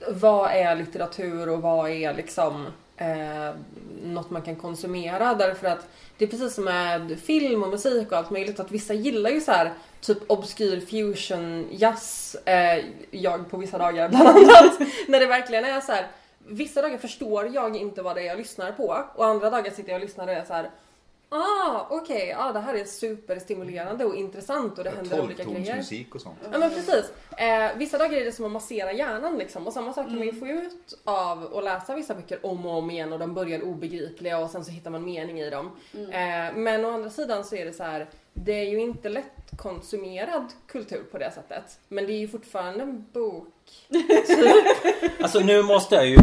vad 0.07 0.51
är 0.51 0.75
litteratur 0.75 1.49
och 1.49 1.61
vad 1.61 1.89
är 1.89 2.13
liksom 2.13 2.67
eh, 2.99 3.55
något 4.03 4.29
man 4.29 4.41
kan 4.41 4.55
konsumera? 4.55 5.33
Därför 5.33 5.67
att 5.67 5.89
det 6.17 6.25
är 6.25 6.29
precis 6.29 6.53
som 6.53 6.63
med 6.63 7.19
film 7.19 7.63
och 7.63 7.69
musik 7.69 8.11
och 8.11 8.17
allt 8.17 8.29
möjligt 8.29 8.59
att 8.59 8.71
vissa 8.71 8.93
gillar 8.93 9.29
ju 9.29 9.41
så 9.41 9.51
här 9.51 9.73
typ 10.01 10.17
obskyr 10.27 10.79
fusion 10.79 11.67
jazz. 11.71 12.35
Eh, 12.45 12.85
jag 13.11 13.49
på 13.49 13.57
vissa 13.57 13.77
dagar 13.77 14.09
bland 14.09 14.27
annat. 14.27 14.79
när 15.07 15.19
det 15.19 15.25
verkligen 15.25 15.65
är 15.65 15.81
så 15.81 15.91
här. 15.91 16.07
Vissa 16.47 16.81
dagar 16.81 16.97
förstår 16.97 17.47
jag 17.47 17.75
inte 17.75 18.01
vad 18.01 18.15
det 18.15 18.21
är 18.21 18.25
jag 18.25 18.37
lyssnar 18.37 18.71
på 18.71 19.03
och 19.15 19.25
andra 19.25 19.49
dagar 19.49 19.71
sitter 19.71 19.89
jag 19.89 20.01
och 20.01 20.05
lyssnar 20.05 20.27
och 20.27 20.33
är 20.33 20.45
så 20.45 20.53
här. 20.53 20.69
Ah, 21.31 21.87
okej, 21.89 22.15
okay. 22.15 22.33
ah, 22.37 22.53
det 22.53 22.59
här 22.59 22.73
är 22.73 22.85
superstimulerande 22.85 24.05
och 24.05 24.15
intressant 24.15 24.77
och 24.77 24.83
det 24.83 24.89
händer 24.89 25.21
olika 25.21 25.43
grejer. 25.43 25.75
musik 25.75 26.15
och 26.15 26.21
sånt. 26.21 26.37
Ja 26.51 26.57
men 26.57 26.69
precis. 26.69 27.11
Eh, 27.37 27.77
vissa 27.77 27.97
dagar 27.97 28.17
är 28.17 28.25
det 28.25 28.31
som 28.31 28.45
att 28.45 28.51
massera 28.51 28.93
hjärnan 28.93 29.37
liksom 29.37 29.67
och 29.67 29.73
samma 29.73 29.93
sak 29.93 30.05
kan 30.05 30.15
man 30.15 30.23
ju 30.23 30.29
mm. 30.29 30.39
få 30.39 30.47
ut 30.47 30.99
av 31.03 31.57
att 31.57 31.63
läsa 31.63 31.95
vissa 31.95 32.15
böcker 32.15 32.45
om 32.45 32.65
och 32.65 32.77
om 32.77 32.91
igen 32.91 33.13
och 33.13 33.19
de 33.19 33.33
börjar 33.33 33.61
obegripliga 33.61 34.39
och 34.39 34.49
sen 34.49 34.65
så 34.65 34.71
hittar 34.71 34.91
man 34.91 35.05
mening 35.05 35.39
i 35.39 35.49
dem. 35.49 35.71
Mm. 35.93 36.09
Eh, 36.09 36.57
men 36.57 36.85
å 36.85 36.91
andra 36.91 37.09
sidan 37.09 37.43
så 37.43 37.55
är 37.55 37.65
det 37.65 37.73
så 37.73 37.83
här 37.83 38.07
det 38.33 38.53
är 38.53 38.69
ju 38.69 38.79
inte 38.79 39.09
lättkonsumerad 39.09 40.45
kultur 40.67 41.03
på 41.11 41.17
det 41.17 41.31
sättet. 41.31 41.79
Men 41.87 42.07
det 42.07 42.13
är 42.13 42.19
ju 42.19 42.27
fortfarande 42.27 42.83
en 42.83 43.05
bok. 43.13 43.53
alltså 45.21 45.39
nu 45.39 45.63
måste 45.63 45.95
jag 45.95 46.07
ju 46.07 46.17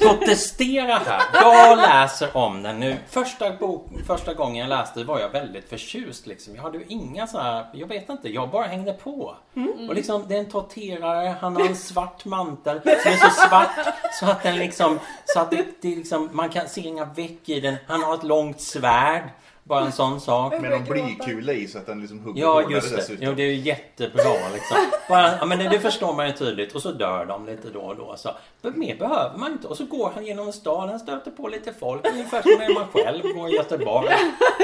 protestera 0.00 0.94
här. 0.94 1.22
Jag 1.32 1.78
läser 1.78 2.36
om 2.36 2.62
den 2.62 2.80
nu. 2.80 2.96
Första, 3.08 3.52
bok, 3.52 3.86
första 4.06 4.34
gången 4.34 4.56
jag 4.56 4.68
läste 4.68 5.04
var 5.04 5.20
jag 5.20 5.28
väldigt 5.28 5.68
förtjust. 5.68 6.26
Liksom. 6.26 6.54
Jag 6.56 6.62
hade 6.62 6.78
ju 6.78 6.84
inga 6.88 7.26
så 7.26 7.38
här, 7.38 7.66
jag 7.72 7.86
vet 7.86 8.08
inte, 8.08 8.28
jag 8.28 8.50
bara 8.50 8.66
hängde 8.66 8.92
på. 8.92 9.36
Mm. 9.56 9.88
Och 9.88 9.94
liksom, 9.94 10.24
det 10.28 10.34
är 10.34 10.38
en 10.38 10.50
torterare, 10.50 11.36
han 11.40 11.56
har 11.56 11.66
en 11.66 11.76
svart 11.92 12.24
mantel 12.24 12.80
som 12.82 13.12
är 13.12 13.16
så 13.16 13.48
svart 13.48 13.94
så 14.12 14.26
att 14.26 14.42
den 14.42 14.58
liksom, 14.58 14.98
så 15.24 15.40
att 15.40 15.50
det, 15.50 15.66
det 15.80 15.96
liksom, 15.96 16.28
man 16.32 16.48
kan 16.48 16.68
se 16.68 16.80
inga 16.80 17.04
veck 17.04 17.48
i 17.48 17.60
den. 17.60 17.76
Han 17.86 18.02
har 18.02 18.14
ett 18.14 18.24
långt 18.24 18.60
svärd. 18.60 19.30
Bara 19.64 19.84
en 19.84 19.92
sån 19.92 20.20
sak. 20.20 20.60
Med 20.60 20.70
någon 20.70 20.84
blykula 20.84 21.52
i 21.52 21.66
så 21.66 21.78
att 21.78 21.86
den 21.86 22.00
liksom 22.00 22.20
hugger 22.20 22.42
Ja, 22.42 22.70
just 22.70 22.90
det. 22.90 22.96
Dessutom. 22.96 23.26
Jo, 23.26 23.32
det 23.34 23.42
är 23.42 23.46
ju 23.46 23.56
jättebra 23.56 24.34
liksom. 24.52 24.76
Bara, 25.08 25.36
ja, 25.36 25.44
men 25.44 25.58
det, 25.58 25.68
det, 25.68 25.80
förstår 25.80 26.14
man 26.14 26.26
ju 26.26 26.32
tydligt. 26.32 26.74
Och 26.74 26.82
så 26.82 26.92
dör 26.92 27.24
de 27.24 27.46
lite 27.46 27.68
då 27.70 27.80
och 27.80 27.96
då. 27.96 28.14
Så. 28.16 28.30
Men 28.60 28.78
mer 28.78 28.96
behöver 28.96 29.38
man 29.38 29.52
inte. 29.52 29.68
Och 29.68 29.76
så 29.76 29.84
går 29.84 30.10
han 30.14 30.26
genom 30.26 30.52
staden, 30.52 31.00
stöter 31.00 31.30
på 31.30 31.48
lite 31.48 31.72
folk. 31.72 32.06
Ungefär 32.08 32.42
som 32.42 32.52
när 32.58 32.74
man 32.74 32.88
själv 32.88 33.22
går 33.22 33.48
i 33.48 33.52
Göteborg. 33.52 34.08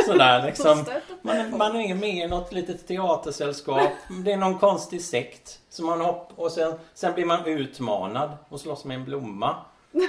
Sådär 0.06 0.42
liksom. 0.46 0.84
Man, 1.22 1.58
man 1.58 1.76
är 1.76 1.94
med 1.94 2.24
i 2.24 2.26
något 2.28 2.52
litet 2.52 2.88
teatersällskap. 2.88 3.90
Det 4.24 4.32
är 4.32 4.36
någon 4.36 4.58
konstig 4.58 5.02
sekt. 5.02 5.58
Som 5.70 5.86
man 5.86 6.00
hopp, 6.00 6.32
och 6.36 6.52
sen, 6.52 6.74
sen 6.94 7.14
blir 7.14 7.24
man 7.24 7.44
utmanad 7.46 8.30
och 8.48 8.60
slåss 8.60 8.84
med 8.84 8.94
en 8.94 9.04
blomma. 9.04 9.56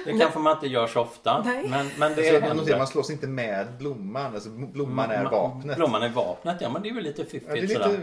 Det 0.05 0.17
kanske 0.19 0.39
man 0.39 0.53
inte 0.53 0.67
gör 0.67 0.87
så 0.87 1.01
ofta. 1.01 1.43
Men, 1.45 1.91
men 1.97 2.15
det 2.15 2.29
alltså, 2.29 2.47
händer. 2.47 2.77
Man 2.77 2.87
slåss 2.87 3.09
inte 3.09 3.27
med 3.27 3.67
blomman. 3.77 4.33
Alltså, 4.33 4.49
blomman 4.49 5.11
är 5.11 5.25
vapnet. 5.25 5.77
Blomman 5.77 6.03
är 6.03 6.09
vapnet, 6.09 6.57
ja 6.61 6.69
men 6.69 6.81
det 6.81 6.89
är 6.89 6.93
väl 6.93 7.03
lite 7.03 7.25
fiffigt 7.25 7.45
ja, 7.49 7.55
lite... 7.55 7.73
sådär. 7.73 7.99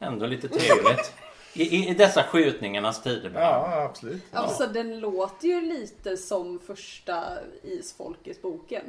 Ändå 0.00 0.26
lite 0.26 0.48
trevligt. 0.48 1.12
I, 1.54 1.88
I, 1.88 1.94
dessa 1.94 2.22
skjutningarnas 2.22 3.02
tider. 3.02 3.32
Ja, 3.34 3.82
absolut. 3.90 4.22
Ja. 4.30 4.38
Alltså 4.38 4.66
den 4.66 5.00
låter 5.00 5.48
ju 5.48 5.60
lite 5.60 6.16
som 6.16 6.60
första 6.66 7.24
Isfolkes-boken. 7.62 8.82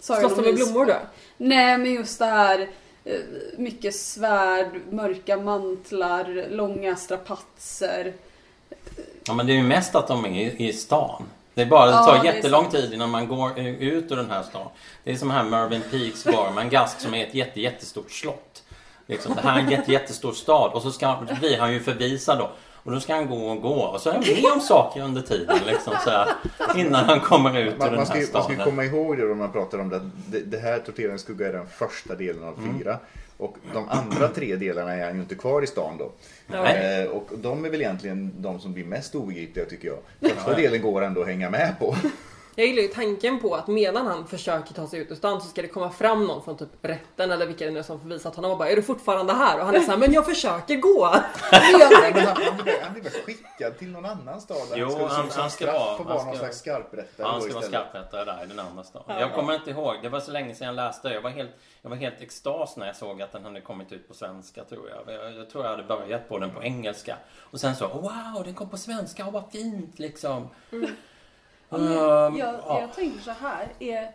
Slåss 0.00 0.36
de 0.36 0.42
med 0.42 0.54
blommor 0.54 0.86
då? 0.86 0.96
Nej, 1.36 1.78
men 1.78 1.92
just 1.92 2.18
det 2.18 2.24
här 2.24 2.68
eh, 3.04 3.20
mycket 3.56 3.94
svärd, 3.94 4.80
mörka 4.90 5.36
mantlar, 5.36 6.48
långa 6.50 6.96
strapatser. 6.96 8.12
Ja 9.24 9.34
men 9.34 9.46
det 9.46 9.52
är 9.52 9.56
ju 9.56 9.62
mest 9.62 9.94
att 9.94 10.08
de 10.08 10.24
är 10.24 10.30
i, 10.30 10.68
i 10.68 10.72
stan. 10.72 11.22
Det 11.60 11.64
är 11.64 11.68
bara, 11.68 11.86
det 11.86 11.92
Ja, 11.92 12.04
tar 12.04 12.22
det 12.22 12.28
är 12.28 12.34
jättelång 12.34 12.62
sant. 12.62 12.74
tid 12.74 12.92
innan 12.94 13.10
man 13.10 13.28
går 13.28 13.58
eh, 13.58 13.66
ut 13.66 14.12
ur 14.12 14.16
den 14.16 14.30
här 14.30 14.42
stan. 14.42 14.68
Det 15.04 15.10
är 15.12 15.16
som 15.16 15.30
här 15.30 15.44
Mervyn 15.44 15.82
Peaks 15.90 16.24
Barmangask 16.24 17.00
som 17.00 17.14
är 17.14 17.26
ett 17.26 17.34
jätte, 17.34 17.60
jättestort 17.60 18.10
slott. 18.10 18.62
Liksom, 19.06 19.34
det 19.34 19.40
här 19.48 19.58
är 19.58 19.62
en 19.62 19.70
jätte, 19.70 19.92
jättestor 19.92 20.32
stad 20.32 20.70
och 20.72 20.82
så 20.82 20.90
ska, 20.92 21.16
blir 21.40 21.58
han 21.58 21.72
ju 21.72 21.80
förvisad 21.80 22.38
då. 22.38 22.50
Och 22.82 22.92
då 22.92 23.00
ska 23.00 23.14
han 23.14 23.26
gå 23.30 23.48
och 23.50 23.62
gå 23.62 23.74
och 23.80 24.00
så 24.00 24.08
är 24.10 24.12
han 24.14 24.22
med 24.42 24.52
om 24.52 24.60
saker 24.60 25.00
under 25.02 25.22
tiden 25.22 25.58
liksom, 25.66 25.92
så 26.04 26.10
här, 26.10 26.28
innan 26.76 27.04
han 27.04 27.20
kommer 27.20 27.58
ut 27.58 27.74
ur 27.74 27.78
Man, 27.78 27.86
den 27.88 27.96
man, 27.96 28.06
ska, 28.06 28.14
här 28.14 28.20
ju- 28.20 28.32
man 28.32 28.42
ska 28.42 28.52
staden. 28.52 28.70
komma 28.70 28.84
ihåg 28.84 29.16
det 29.16 29.28
då 29.28 29.34
man 29.34 29.52
pratar 29.52 29.78
om 29.78 29.88
det. 29.88 30.00
Det, 30.26 30.40
det 30.40 30.58
här 30.58 30.78
Torteraren 30.78 31.18
skugga 31.18 31.48
är 31.48 31.52
den 31.52 31.66
första 31.78 32.14
delen 32.14 32.44
av 32.44 32.54
Mm. 32.58 32.98
Och 33.40 33.56
de 33.72 33.88
andra 33.88 34.28
tre 34.28 34.56
delarna 34.56 34.92
är 34.92 35.04
han 35.04 35.14
ju 35.14 35.20
inte 35.20 35.34
kvar 35.34 35.62
i 35.62 35.66
stan 35.66 35.98
då. 35.98 36.12
Eh, 36.56 37.04
och 37.10 37.28
de 37.36 37.64
är 37.64 37.70
väl 37.70 37.80
egentligen 37.80 38.32
de 38.38 38.60
som 38.60 38.72
blir 38.72 38.84
mest 38.84 39.14
obegripliga 39.14 39.64
tycker 39.64 39.88
jag. 39.88 39.98
Första 40.34 40.54
delen 40.54 40.82
går 40.82 41.02
ändå 41.02 41.20
att 41.20 41.26
hänga 41.26 41.50
med 41.50 41.74
på. 41.78 41.96
Jag 42.54 42.66
gillar 42.66 42.82
ju 42.82 42.88
tanken 42.88 43.40
på 43.40 43.54
att 43.54 43.66
medan 43.66 44.06
han 44.06 44.26
försöker 44.26 44.74
ta 44.74 44.86
sig 44.88 45.00
ut 45.00 45.10
ur 45.10 45.14
stan 45.14 45.40
så 45.40 45.48
ska 45.48 45.62
det 45.62 45.68
komma 45.68 45.90
fram 45.90 46.26
någon 46.26 46.42
från 46.44 46.56
typ 46.56 46.68
rätten 46.82 47.30
eller 47.30 47.46
vilka 47.46 47.64
det 47.64 47.70
nu 47.70 47.78
är 47.78 47.82
som 47.82 48.00
förvisat 48.00 48.36
honom 48.36 48.50
och 48.50 48.58
bara 48.58 48.68
Är 48.68 48.76
du 48.76 48.82
fortfarande 48.82 49.32
här? 49.32 49.58
Och 49.60 49.66
han 49.66 49.74
är 49.74 49.80
såhär 49.80 49.98
Men 49.98 50.12
jag 50.12 50.26
försöker 50.26 50.76
gå! 50.76 51.10
Men 51.52 52.26
han, 52.26 52.36
han, 52.42 52.56
blir- 52.62 52.82
han 52.82 52.92
blir 52.92 53.02
väl 53.02 53.12
skickad 53.12 53.78
till 53.78 53.90
någon 53.90 54.04
annan 54.06 54.40
stad? 54.40 54.56
där 54.70 54.76
Jo, 54.76 54.90
ska, 54.90 55.06
han- 55.06 55.30
som 55.30 55.40
han 55.40 55.50
ska 55.50 55.64
straff 55.64 55.74
vara- 55.74 55.96
få 55.96 56.02
han 56.02 56.06
vara 56.06 56.18
ska- 56.18 56.28
någon 56.28 56.36
slags 56.38 56.58
skarprättare 56.58 57.26
Han 57.26 57.40
ska 57.42 57.54
vara 57.54 57.64
skarprättare 57.64 58.24
där 58.24 58.44
i 58.44 58.46
den 58.46 58.58
andra 58.60 58.82
staden. 58.84 59.20
Jag 59.20 59.34
kommer 59.34 59.54
inte 59.54 59.70
ihåg. 59.70 59.94
Det 60.02 60.08
var 60.08 60.20
så 60.20 60.30
länge 60.30 60.54
sedan 60.54 60.66
jag 60.66 60.76
läste. 60.76 61.08
Jag 61.08 61.20
var 61.22 61.30
helt, 61.30 61.50
jag 61.82 61.90
var 61.90 61.96
helt 61.96 62.20
extas 62.20 62.76
när 62.76 62.86
jag 62.86 62.96
såg 62.96 63.22
att 63.22 63.32
den 63.32 63.44
hade 63.44 63.60
kommit 63.60 63.92
ut 63.92 64.08
på 64.08 64.14
svenska 64.14 64.64
tror 64.64 64.90
jag. 64.90 65.14
Jag, 65.14 65.34
jag 65.34 65.50
tror 65.50 65.64
jag 65.64 65.70
hade 65.70 65.82
börjat 65.82 66.28
på 66.28 66.38
den 66.38 66.50
på 66.50 66.62
engelska. 66.62 67.16
Och 67.40 67.60
sen 67.60 67.76
så, 67.76 67.88
wow, 67.88 68.42
den 68.44 68.54
kom 68.54 68.68
på 68.70 68.76
svenska. 68.76 69.24
Åh, 69.26 69.32
vad 69.32 69.44
fint 69.52 69.98
liksom. 69.98 70.48
Ehm, 70.72 70.86
jag, 71.70 72.38
ja. 72.38 72.80
jag 72.80 72.94
tänker 72.94 73.20
så 73.20 73.30
här. 73.30 73.68
Är, 73.78 74.10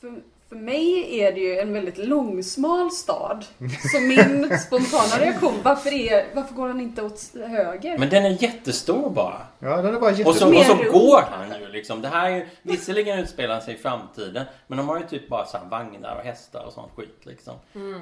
för, 0.00 0.20
för 0.48 0.56
mig 0.56 1.20
är 1.20 1.32
det 1.32 1.40
ju 1.40 1.58
en 1.58 1.72
väldigt 1.72 1.98
långsmal 1.98 2.90
stad. 2.90 3.44
Så 3.92 4.00
min 4.00 4.58
spontana 4.66 5.24
reaktion, 5.24 5.54
varför, 5.62 5.92
är, 5.92 6.34
varför 6.34 6.54
går 6.54 6.68
han 6.68 6.80
inte 6.80 7.02
åt 7.02 7.20
höger? 7.34 7.98
Men 7.98 8.08
den 8.08 8.24
är 8.24 8.42
jättestor 8.42 9.10
bara. 9.10 9.46
Ja, 9.58 9.82
den 9.82 9.94
är 9.94 10.00
bara 10.00 10.10
Och 10.10 10.16
så, 10.16 10.22
jättestor. 10.22 10.50
Mer 10.50 10.60
och 10.60 10.84
så 10.84 10.92
går 10.92 11.22
han 11.30 11.60
ju 11.60 11.68
liksom. 11.68 12.02
Det 12.02 12.08
här 12.08 12.30
är 12.30 12.36
ju, 12.36 12.46
visserligen 12.62 13.18
utspelar 13.18 13.60
sig 13.60 13.74
i 13.74 13.78
framtiden. 13.78 14.44
Men 14.66 14.78
de 14.78 14.88
har 14.88 14.98
ju 14.98 15.06
typ 15.06 15.28
bara 15.28 15.46
så 15.46 15.58
här 15.58 15.64
vagnar 15.64 16.16
och 16.16 16.22
hästar 16.22 16.64
och 16.66 16.72
sånt 16.72 16.92
skit 16.96 17.20
liksom. 17.22 17.54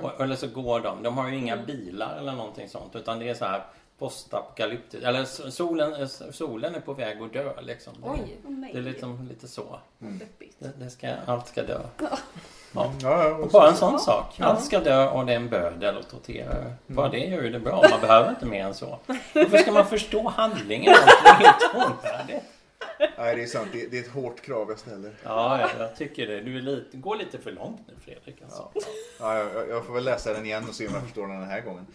Och, 0.02 0.20
eller 0.20 0.36
så 0.36 0.46
går 0.46 0.80
de. 0.80 1.02
De 1.02 1.18
har 1.18 1.28
ju 1.28 1.36
inga 1.36 1.56
bilar 1.56 2.18
eller 2.20 2.32
någonting 2.32 2.68
sånt. 2.68 2.96
Utan 2.96 3.18
det 3.18 3.28
är 3.28 3.34
så 3.34 3.44
här 3.44 3.62
postapokalyptiskt. 3.98 5.04
Eller 5.06 5.24
solen, 5.50 5.94
eh, 5.94 6.06
solen 6.30 6.74
är 6.74 6.80
på 6.80 6.92
väg 6.94 7.22
att 7.22 7.32
dö 7.32 7.60
liksom. 7.60 7.92
Det, 8.02 8.08
Oj. 8.10 8.36
Det 8.72 8.78
är 8.78 8.82
liksom 8.82 9.28
lite 9.28 9.48
så. 9.48 9.80
Deppigt. 9.98 10.56
Det, 10.58 10.72
det 10.78 10.90
ska, 10.90 11.14
allt 11.26 11.46
ska 11.48 11.62
dö. 11.62 11.80
Ja. 12.00 12.18
Ja, 12.74 12.92
ja, 13.02 13.34
Och 13.34 13.40
och 13.40 13.48
bara 13.50 13.68
en 13.68 13.74
så- 13.76 13.90
sån 13.90 14.00
sak. 14.00 14.40
Allt 14.40 14.64
ska 14.64 14.80
dö 14.80 15.08
och 15.10 15.26
det 15.26 15.32
är 15.32 15.36
en 15.36 15.48
bödel 15.48 15.96
och 15.96 16.08
torterare. 16.08 16.72
Bara 16.86 17.08
det 17.08 17.18
gör 17.18 17.42
ju 17.42 17.50
det 17.50 17.58
bra. 17.60 17.84
Man 17.90 18.00
behöver 18.00 18.30
inte 18.30 18.46
mer 18.46 18.64
än 18.64 18.74
så. 18.74 18.98
Varför 19.34 19.58
ska 19.58 19.72
man 19.72 19.86
förstå 19.86 20.28
handlingen? 20.28 20.94
Det 21.24 21.28
är 21.28 21.34
helt 21.34 21.74
onödigt. 21.74 22.42
Nej, 23.18 23.36
det 23.36 23.42
är 23.42 23.46
sant. 23.46 23.68
Det, 23.72 23.86
det 23.90 23.98
är 23.98 24.02
ett 24.02 24.10
hårt 24.10 24.40
krav 24.40 24.66
jag 24.68 24.78
ställer. 24.78 25.12
Ja, 25.24 25.60
jag, 25.60 25.70
jag 25.78 25.96
tycker 25.96 26.26
det. 26.26 26.40
Du 26.40 26.56
är 26.58 26.62
lite, 26.62 26.96
går 26.96 27.16
lite 27.16 27.38
för 27.38 27.52
långt 27.52 27.80
nu 27.88 27.94
Fredrik. 28.04 28.42
Alltså. 28.42 28.68
Ja. 28.74 28.80
Ja, 29.20 29.38
jag, 29.38 29.68
jag 29.68 29.86
får 29.86 29.94
väl 29.94 30.04
läsa 30.04 30.32
den 30.32 30.46
igen 30.46 30.64
och 30.68 30.74
se 30.74 30.86
om 30.88 30.94
jag 30.94 31.02
förstår 31.02 31.26
den 31.26 31.40
den 31.40 31.48
här 31.50 31.60
gången. 31.60 31.86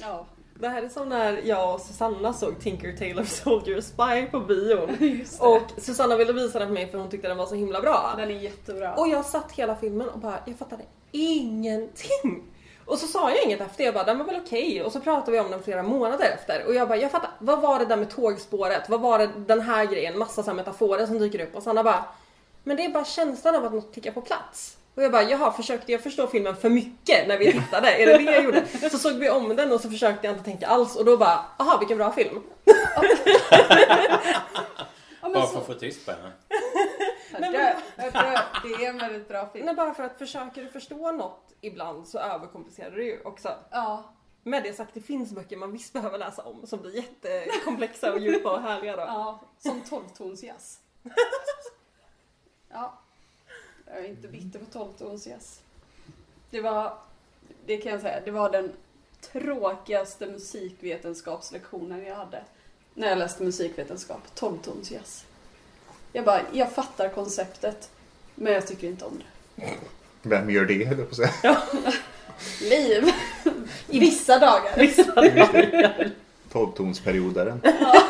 Ja, 0.00 0.26
Det 0.60 0.68
här 0.68 0.82
är 0.82 0.88
som 0.88 1.08
när 1.08 1.40
jag 1.44 1.74
och 1.74 1.80
Susanna 1.80 2.32
såg 2.32 2.60
Tinker 2.60 2.96
Tailor 2.96 3.24
Soldier 3.24 3.80
Spy 3.80 4.30
på 4.30 4.40
bion. 4.40 4.90
Och 5.40 5.82
Susanna 5.82 6.16
ville 6.16 6.32
visa 6.32 6.58
den 6.58 6.68
för 6.68 6.74
mig 6.74 6.86
för 6.90 6.98
hon 6.98 7.10
tyckte 7.10 7.28
den 7.28 7.36
var 7.36 7.46
så 7.46 7.54
himla 7.54 7.80
bra. 7.80 8.14
Den 8.16 8.30
är 8.30 8.34
jättebra. 8.34 8.94
Och 8.94 9.08
jag 9.08 9.24
satt 9.24 9.52
hela 9.52 9.76
filmen 9.76 10.08
och 10.08 10.18
bara, 10.18 10.38
jag 10.44 10.56
fattade 10.56 10.82
ingenting. 11.10 12.42
Och 12.84 12.98
så 12.98 13.06
sa 13.06 13.30
jag 13.30 13.44
inget 13.44 13.60
efter, 13.60 13.84
jag 13.84 13.94
bara 13.94 14.04
den 14.04 14.18
var 14.18 14.24
väl 14.24 14.40
okej. 14.44 14.82
Och 14.82 14.92
så 14.92 15.00
pratade 15.00 15.32
vi 15.32 15.40
om 15.40 15.50
den 15.50 15.62
flera 15.62 15.82
månader 15.82 16.24
efter. 16.24 16.66
Och 16.66 16.74
jag 16.74 16.88
bara, 16.88 16.98
jag 16.98 17.10
fattar, 17.10 17.30
vad 17.38 17.60
var 17.60 17.78
det 17.78 17.84
där 17.84 17.96
med 17.96 18.10
tågspåret? 18.10 18.88
Vad 18.88 19.00
var 19.00 19.18
det 19.18 19.30
den 19.36 19.60
här 19.60 19.84
grejen? 19.84 20.18
Massa 20.18 20.42
så 20.42 20.54
metaforer 20.54 21.06
som 21.06 21.18
dyker 21.18 21.40
upp. 21.40 21.56
Och 21.56 21.62
Sanna 21.62 21.82
bara, 21.82 22.04
men 22.64 22.76
det 22.76 22.84
är 22.84 22.88
bara 22.88 23.04
känslan 23.04 23.54
av 23.54 23.64
att 23.64 23.72
något 23.72 23.92
tickar 23.92 24.12
på 24.12 24.20
plats. 24.20 24.76
Och 24.94 25.02
jag 25.02 25.12
bara, 25.12 25.22
jaha, 25.22 25.52
försökte 25.52 25.92
jag 25.92 26.02
förstå 26.02 26.26
filmen 26.26 26.56
för 26.56 26.68
mycket 26.68 27.28
när 27.28 27.38
vi 27.38 27.52
tittade? 27.52 27.90
Är 27.94 28.06
det 28.06 28.18
det 28.18 28.32
jag 28.32 28.44
gjorde? 28.44 28.66
Så 28.90 28.98
såg 28.98 29.12
vi 29.14 29.30
om 29.30 29.56
den 29.56 29.72
och 29.72 29.80
så 29.80 29.90
försökte 29.90 30.26
jag 30.26 30.34
inte 30.34 30.44
tänka 30.44 30.66
alls 30.66 30.96
och 30.96 31.04
då 31.04 31.16
bara, 31.16 31.44
aha 31.58 31.78
vilken 31.78 31.98
bra 31.98 32.12
film. 32.12 32.42
ja, 32.64 33.02
men 35.22 35.32
Bara 35.32 35.46
för 35.46 35.58
att 35.60 35.66
få 35.66 35.74
tyst 35.74 36.06
på 36.06 36.12
henne. 36.12 36.32
jag 37.40 37.52
dör. 38.12 38.38
Det 38.62 38.84
är 38.84 38.88
en 38.88 38.98
väldigt 38.98 39.28
bra 39.28 39.46
film. 39.52 39.66
Nej, 39.66 39.74
bara 39.74 39.94
för 39.94 40.02
att 40.02 40.18
försöker 40.18 40.62
du 40.62 40.68
förstå 40.68 41.12
något 41.12 41.52
ibland 41.60 42.08
så 42.08 42.18
överkomplicerar 42.18 42.90
du 42.90 43.04
ju 43.04 43.20
också. 43.24 43.54
Ja, 43.70 44.14
Med 44.42 44.62
det 44.62 44.72
sagt, 44.72 44.94
det 44.94 45.00
finns 45.00 45.32
böcker 45.32 45.56
man 45.56 45.72
visst 45.72 45.92
behöver 45.92 46.18
läsa 46.18 46.42
om 46.42 46.66
som 46.66 46.80
blir 46.80 46.96
jättekomplexa 46.96 48.12
och 48.12 48.18
djupa 48.18 48.50
och 48.52 48.62
härliga 48.62 48.96
då. 48.96 49.02
ja 49.02 49.40
som 49.58 49.80
tolvtonsjazz. 49.80 50.78
Ja, 52.72 52.98
jag 53.94 54.04
är 54.04 54.08
inte 54.08 54.28
bitter 54.28 54.58
på 54.58 54.64
tolvtonsjazz. 54.64 55.60
Det 56.50 56.60
var, 56.60 56.98
det 57.66 57.76
kan 57.76 57.92
jag 57.92 58.00
säga, 58.00 58.20
det 58.24 58.30
var 58.30 58.50
den 58.50 58.72
tråkigaste 59.32 60.26
musikvetenskapslektionen 60.26 62.04
jag 62.04 62.16
hade. 62.16 62.42
När 62.94 63.08
jag 63.08 63.18
läste 63.18 63.42
musikvetenskap, 63.42 64.34
tolvtonsjazz. 64.34 65.24
Jag 66.12 66.24
bara, 66.24 66.40
jag 66.52 66.72
fattar 66.72 67.08
konceptet. 67.08 67.90
Men 68.34 68.52
jag 68.52 68.66
tycker 68.66 68.86
inte 68.86 69.04
om 69.04 69.18
det. 69.18 69.74
Vem 70.22 70.50
gör 70.50 70.64
det, 70.64 70.84
höll 70.84 70.98
jag 70.98 71.10
på 71.10 71.22
att 71.22 71.30
säga. 71.42 71.62
Liv! 72.60 73.04
I 73.88 74.00
vissa 74.00 74.38
dagar. 74.38 76.10
Tolvtonsperiodaren. 76.52 77.60
Ja, 77.64 78.02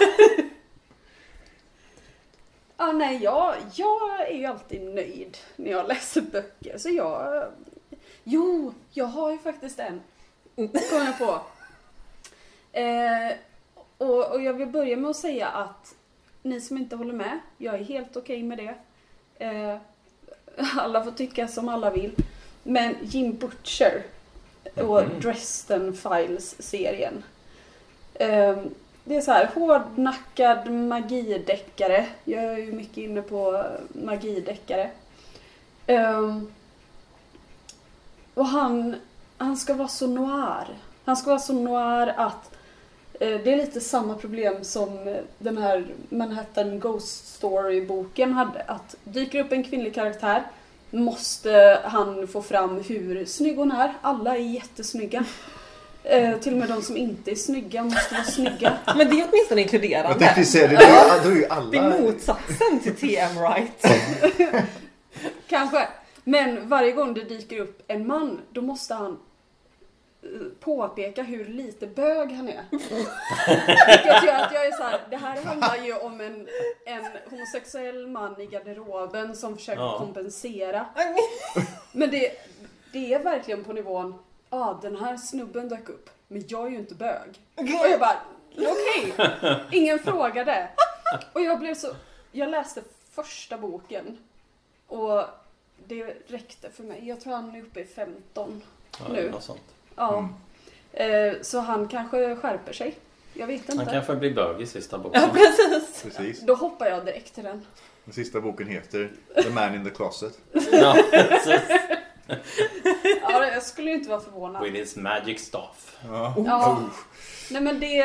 nej, 2.86 3.22
jag, 3.22 3.54
jag 3.74 4.28
är 4.28 4.34
ju 4.34 4.46
alltid 4.46 4.82
nöjd 4.82 5.38
när 5.56 5.70
jag 5.70 5.88
läser 5.88 6.20
böcker. 6.20 6.78
Så 6.78 6.88
jag... 6.88 7.46
Jo, 8.24 8.74
jag 8.90 9.06
har 9.06 9.30
ju 9.30 9.38
faktiskt 9.38 9.78
en. 9.78 10.00
Kom 10.56 11.04
jag 11.06 11.18
på. 11.18 11.40
Eh, 12.72 13.32
och, 13.98 14.32
och 14.32 14.42
jag 14.42 14.52
vill 14.52 14.68
börja 14.68 14.96
med 14.96 15.10
att 15.10 15.16
säga 15.16 15.48
att 15.48 15.94
ni 16.42 16.60
som 16.60 16.76
inte 16.76 16.96
håller 16.96 17.12
med, 17.12 17.38
jag 17.58 17.74
är 17.74 17.84
helt 17.84 18.16
okej 18.16 18.42
med 18.42 18.58
det. 18.58 18.74
Eh, 19.44 19.76
alla 20.78 21.04
får 21.04 21.10
tycka 21.10 21.48
som 21.48 21.68
alla 21.68 21.90
vill. 21.90 22.14
Men 22.62 22.94
Jim 23.02 23.36
Butcher 23.36 24.02
och 24.76 25.02
Dresden 25.20 25.94
Files-serien. 25.94 27.22
Eh, 28.14 28.58
det 29.04 29.16
är 29.16 29.20
så 29.20 29.32
här 29.32 29.50
hårdnackad 29.54 30.70
magideckare. 30.70 32.06
Jag 32.24 32.44
är 32.44 32.58
ju 32.58 32.72
mycket 32.72 32.96
inne 32.96 33.22
på 33.22 33.64
magideckare. 33.88 34.90
Um, 35.86 36.52
och 38.34 38.46
han, 38.46 38.96
han 39.36 39.56
ska 39.56 39.74
vara 39.74 39.88
så 39.88 40.06
noir. 40.06 40.68
Han 41.04 41.16
ska 41.16 41.30
vara 41.30 41.40
så 41.40 41.52
noir 41.52 42.14
att 42.16 42.54
eh, 43.12 43.40
det 43.44 43.52
är 43.52 43.56
lite 43.56 43.80
samma 43.80 44.14
problem 44.14 44.64
som 44.64 45.18
den 45.38 45.58
här 45.58 45.86
Manhattan 46.08 46.80
Ghost 46.80 47.34
Story-boken 47.34 48.32
hade. 48.32 48.62
Att 48.62 48.96
dyker 49.04 49.40
upp 49.44 49.52
en 49.52 49.64
kvinnlig 49.64 49.94
karaktär 49.94 50.42
måste 50.90 51.80
han 51.84 52.28
få 52.28 52.42
fram 52.42 52.80
hur 52.80 53.24
snygg 53.24 53.56
hon 53.56 53.72
är. 53.72 53.94
Alla 54.02 54.36
är 54.36 54.40
jättesnygga. 54.40 55.24
Eh, 56.04 56.38
till 56.38 56.52
och 56.52 56.58
med 56.58 56.68
de 56.68 56.82
som 56.82 56.96
inte 56.96 57.30
är 57.30 57.34
snygga 57.34 57.82
måste 57.84 58.14
vara 58.14 58.24
snygga. 58.24 58.78
Men 58.96 58.98
det 59.10 59.20
är 59.20 59.28
åtminstone 59.30 59.60
Jag 59.60 59.60
inkluderande. 59.60 60.18
tänkte 60.18 60.44
säga 60.44 60.68
det. 60.68 60.74
Då, 60.76 61.28
då 61.28 61.30
är 61.30 61.36
ju 61.36 61.46
alla... 61.46 61.70
Det 61.70 61.78
är 61.78 62.00
motsatsen 62.02 62.80
till 62.82 62.96
TM 62.96 63.38
Right. 63.38 63.86
Kanske. 65.48 65.88
Men 66.24 66.68
varje 66.68 66.92
gång 66.92 67.14
det 67.14 67.24
dyker 67.24 67.58
upp 67.58 67.82
en 67.86 68.06
man, 68.06 68.40
då 68.50 68.62
måste 68.62 68.94
han 68.94 69.10
eh, 70.22 70.28
påpeka 70.60 71.22
hur 71.22 71.44
lite 71.44 71.86
bög 71.86 72.32
han 72.32 72.48
är. 72.48 72.60
Vilket 72.70 74.22
gör 74.24 74.34
att 74.34 74.52
jag 74.54 74.66
är 74.66 74.72
så 74.76 74.82
här, 74.82 75.00
det 75.10 75.16
här 75.16 75.42
handlar 75.44 75.76
ju 75.76 75.94
om 75.94 76.20
en, 76.20 76.48
en 76.86 77.02
homosexuell 77.30 78.06
man 78.06 78.40
i 78.40 78.46
garderoben 78.46 79.36
som 79.36 79.56
försöker 79.56 79.80
Ja. 79.82 79.98
kompensera. 79.98 80.86
Men 81.92 82.10
det, 82.10 82.30
det 82.92 83.14
är 83.14 83.18
verkligen 83.24 83.64
på 83.64 83.72
nivån, 83.72 84.14
ah, 84.50 84.74
den 84.82 84.96
här 84.96 85.16
snubben 85.16 85.68
dök 85.68 85.88
upp, 85.88 86.10
men 86.28 86.44
jag 86.48 86.66
är 86.66 86.70
ju 86.70 86.76
inte 86.76 86.94
bög. 86.94 87.40
Och 87.54 87.66
jag 87.68 88.00
bara, 88.00 88.16
okej, 88.56 89.14
ingen 89.70 89.98
frågade. 89.98 90.68
Och 91.32 91.40
jag 91.40 91.58
blev 91.58 91.74
så, 91.74 91.88
jag 92.32 92.50
läste 92.50 92.82
första 93.12 93.58
boken 93.58 94.18
och 94.86 95.24
det 95.86 96.16
räckte 96.26 96.70
för 96.70 96.82
mig. 96.82 97.08
Jag 97.08 97.20
tror 97.20 97.32
han 97.34 97.54
är 97.54 97.62
uppe 97.62 97.80
i 97.80 97.84
15 97.84 98.62
Ja, 98.98 99.04
Nu. 99.12 99.30
Något 99.30 99.42
sånt. 99.42 99.60
Ja. 99.96 100.28
Eh, 100.92 101.32
så 101.42 101.58
han 101.58 101.88
kanske 101.88 102.36
skärper 102.36 102.72
sig. 102.72 102.98
Jag 103.34 103.46
vet 103.46 103.68
Han 103.68 103.80
inte. 103.80 103.92
kanske 103.92 104.16
blir 104.16 104.34
bög 104.34 104.60
i 104.60 104.66
sista 104.66 104.98
boken. 104.98 105.22
Ja, 105.22 105.28
precis. 105.34 106.02
Precis. 106.02 106.40
Då 106.40 106.54
hoppar 106.54 106.86
jag 106.86 107.04
direkt 107.04 107.34
till 107.34 107.44
den. 107.44 107.66
Den 108.04 108.14
sista 108.14 108.40
boken 108.40 108.66
heter 108.66 109.10
The 109.42 109.50
Man 109.50 109.74
in 109.74 109.84
the 109.84 109.90
Closet. 109.90 110.38
Ja, 110.72 110.96
precis. 111.12 111.60
Ja, 113.22 113.46
jag 113.46 113.62
skulle 113.62 113.90
ju 113.90 113.96
inte 113.96 114.08
vara 114.08 114.20
förvånad. 114.20 114.62
With 114.62 114.74
his 114.74 114.96
magic 114.96 115.46
staff. 115.46 115.98
Ja. 116.08 116.34
Ja. 116.46 116.82
Nej 117.50 117.62
men 117.62 117.80
det... 117.80 118.04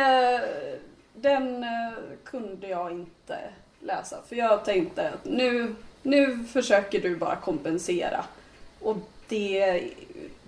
Den 1.18 1.64
eh, 1.64 1.94
kunde 2.24 2.68
jag 2.68 2.92
inte 2.92 3.40
läsa. 3.80 4.18
För 4.30 4.36
jag 4.36 4.66
tänkte 4.66 5.10
att 5.10 5.26
nu, 5.26 5.76
nu 6.02 6.46
försöker 6.54 7.02
du 7.02 7.16
bara 7.16 7.36
kompensera. 7.36 8.26
Och 8.82 8.98
det, 9.28 9.84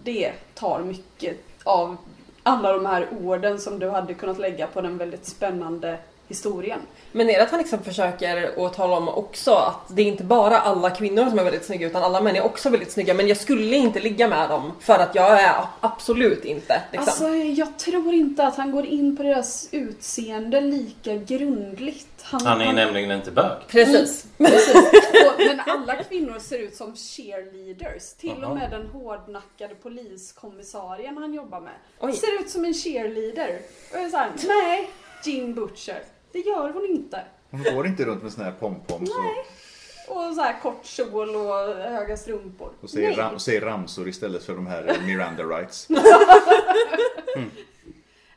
det 0.04 0.34
tar 0.54 0.82
mycket 0.82 1.38
av 1.64 1.98
alla 2.44 2.74
de 2.74 2.86
här 2.86 3.08
orden 3.22 3.60
som 3.60 3.80
du 3.80 3.90
hade 3.90 4.14
kunnat 4.14 4.40
lägga 4.40 4.68
på 4.68 4.82
den 4.82 4.98
väldigt 4.98 5.26
spännande 5.26 5.98
historien. 6.28 6.80
Men 7.12 7.30
är 7.30 7.34
det 7.34 7.44
att 7.44 7.52
han 7.52 7.60
liksom 7.60 7.84
försöker 7.84 8.66
att 8.66 8.74
tala 8.74 8.98
om 8.98 9.10
också 9.10 9.52
att 9.52 9.96
det 9.96 10.02
är 10.02 10.06
inte 10.06 10.24
bara 10.24 10.60
alla 10.60 10.90
kvinnor 10.90 11.30
som 11.30 11.40
är 11.40 11.44
väldigt 11.44 11.66
snygga 11.66 11.88
utan 11.88 12.04
alla 12.04 12.22
män 12.22 12.36
är 12.36 12.46
också 12.46 12.70
väldigt 12.70 12.92
snygga 12.92 13.14
men 13.14 13.28
jag 13.28 13.38
skulle 13.38 13.76
inte 13.76 14.00
ligga 14.00 14.28
med 14.28 14.50
dem 14.50 14.72
för 14.80 14.94
att 14.94 15.16
jag 15.16 15.42
är 15.42 15.56
absolut 15.80 16.46
inte 16.46 16.82
liksom. 16.92 17.10
Alltså 17.10 17.28
jag 17.36 17.80
tror 17.80 18.14
inte 18.14 18.48
att 18.48 18.56
han 18.56 18.72
går 18.72 18.86
in 18.86 19.18
på 19.18 19.24
deras 19.24 19.70
utseende 19.72 20.62
lika 20.62 21.16
grundligt. 21.16 22.08
Han 22.22 22.62
är 22.62 22.74
nämligen 22.74 23.12
inte 23.12 23.32
bög. 23.32 23.58
Precis. 23.68 24.26
Precis. 24.38 24.76
Och, 24.76 25.34
men 25.38 25.60
alla 25.60 25.96
kvinnor 26.04 26.40
ser 26.40 26.60
ut 26.60 26.76
som 26.76 26.96
cheerleaders. 26.96 28.14
Till 28.14 28.44
och 28.44 28.56
med 28.56 28.72
den 28.72 28.88
hårdnackade 28.88 29.76
poliskommissarien 29.76 31.18
han 31.18 31.34
jobbar 31.34 31.60
med 31.60 31.74
Oj. 32.00 32.14
ser 32.14 32.42
ut 32.42 32.50
som 32.50 32.66
en 32.66 32.74
cheerleader. 32.74 33.60
Och 33.92 33.98
jag 33.98 34.04
är 34.04 34.10
såhär, 34.10 34.32
nej, 34.48 34.90
Jean 35.24 35.54
Butcher. 35.54 36.04
Det 36.38 36.50
gör 36.50 36.70
hon 36.74 36.86
inte. 36.86 37.26
Hon 37.52 37.64
går 37.64 37.88
inte 37.88 38.06
runt 38.06 38.24
med 38.24 38.32
sån 38.34 38.44
här 38.44 38.52
pompoms 38.52 39.10
och, 39.10 40.18
Och 40.18 40.34
så 40.36 40.42
här 40.42 40.60
kort 40.62 40.86
kjol 40.86 41.36
och 41.36 41.76
höga 41.76 42.18
strumpor. 42.18 42.72
och, 42.82 42.90
säger, 42.90 43.08
nej. 43.10 43.18
ram, 43.18 43.34
och 43.36 43.42
säger 43.42 43.62
ramsor 43.62 44.08
istället 44.08 44.44
för 44.44 44.54
de 44.56 44.68
här 44.68 44.98
Miranda 45.06 45.44
rights. 45.44 45.88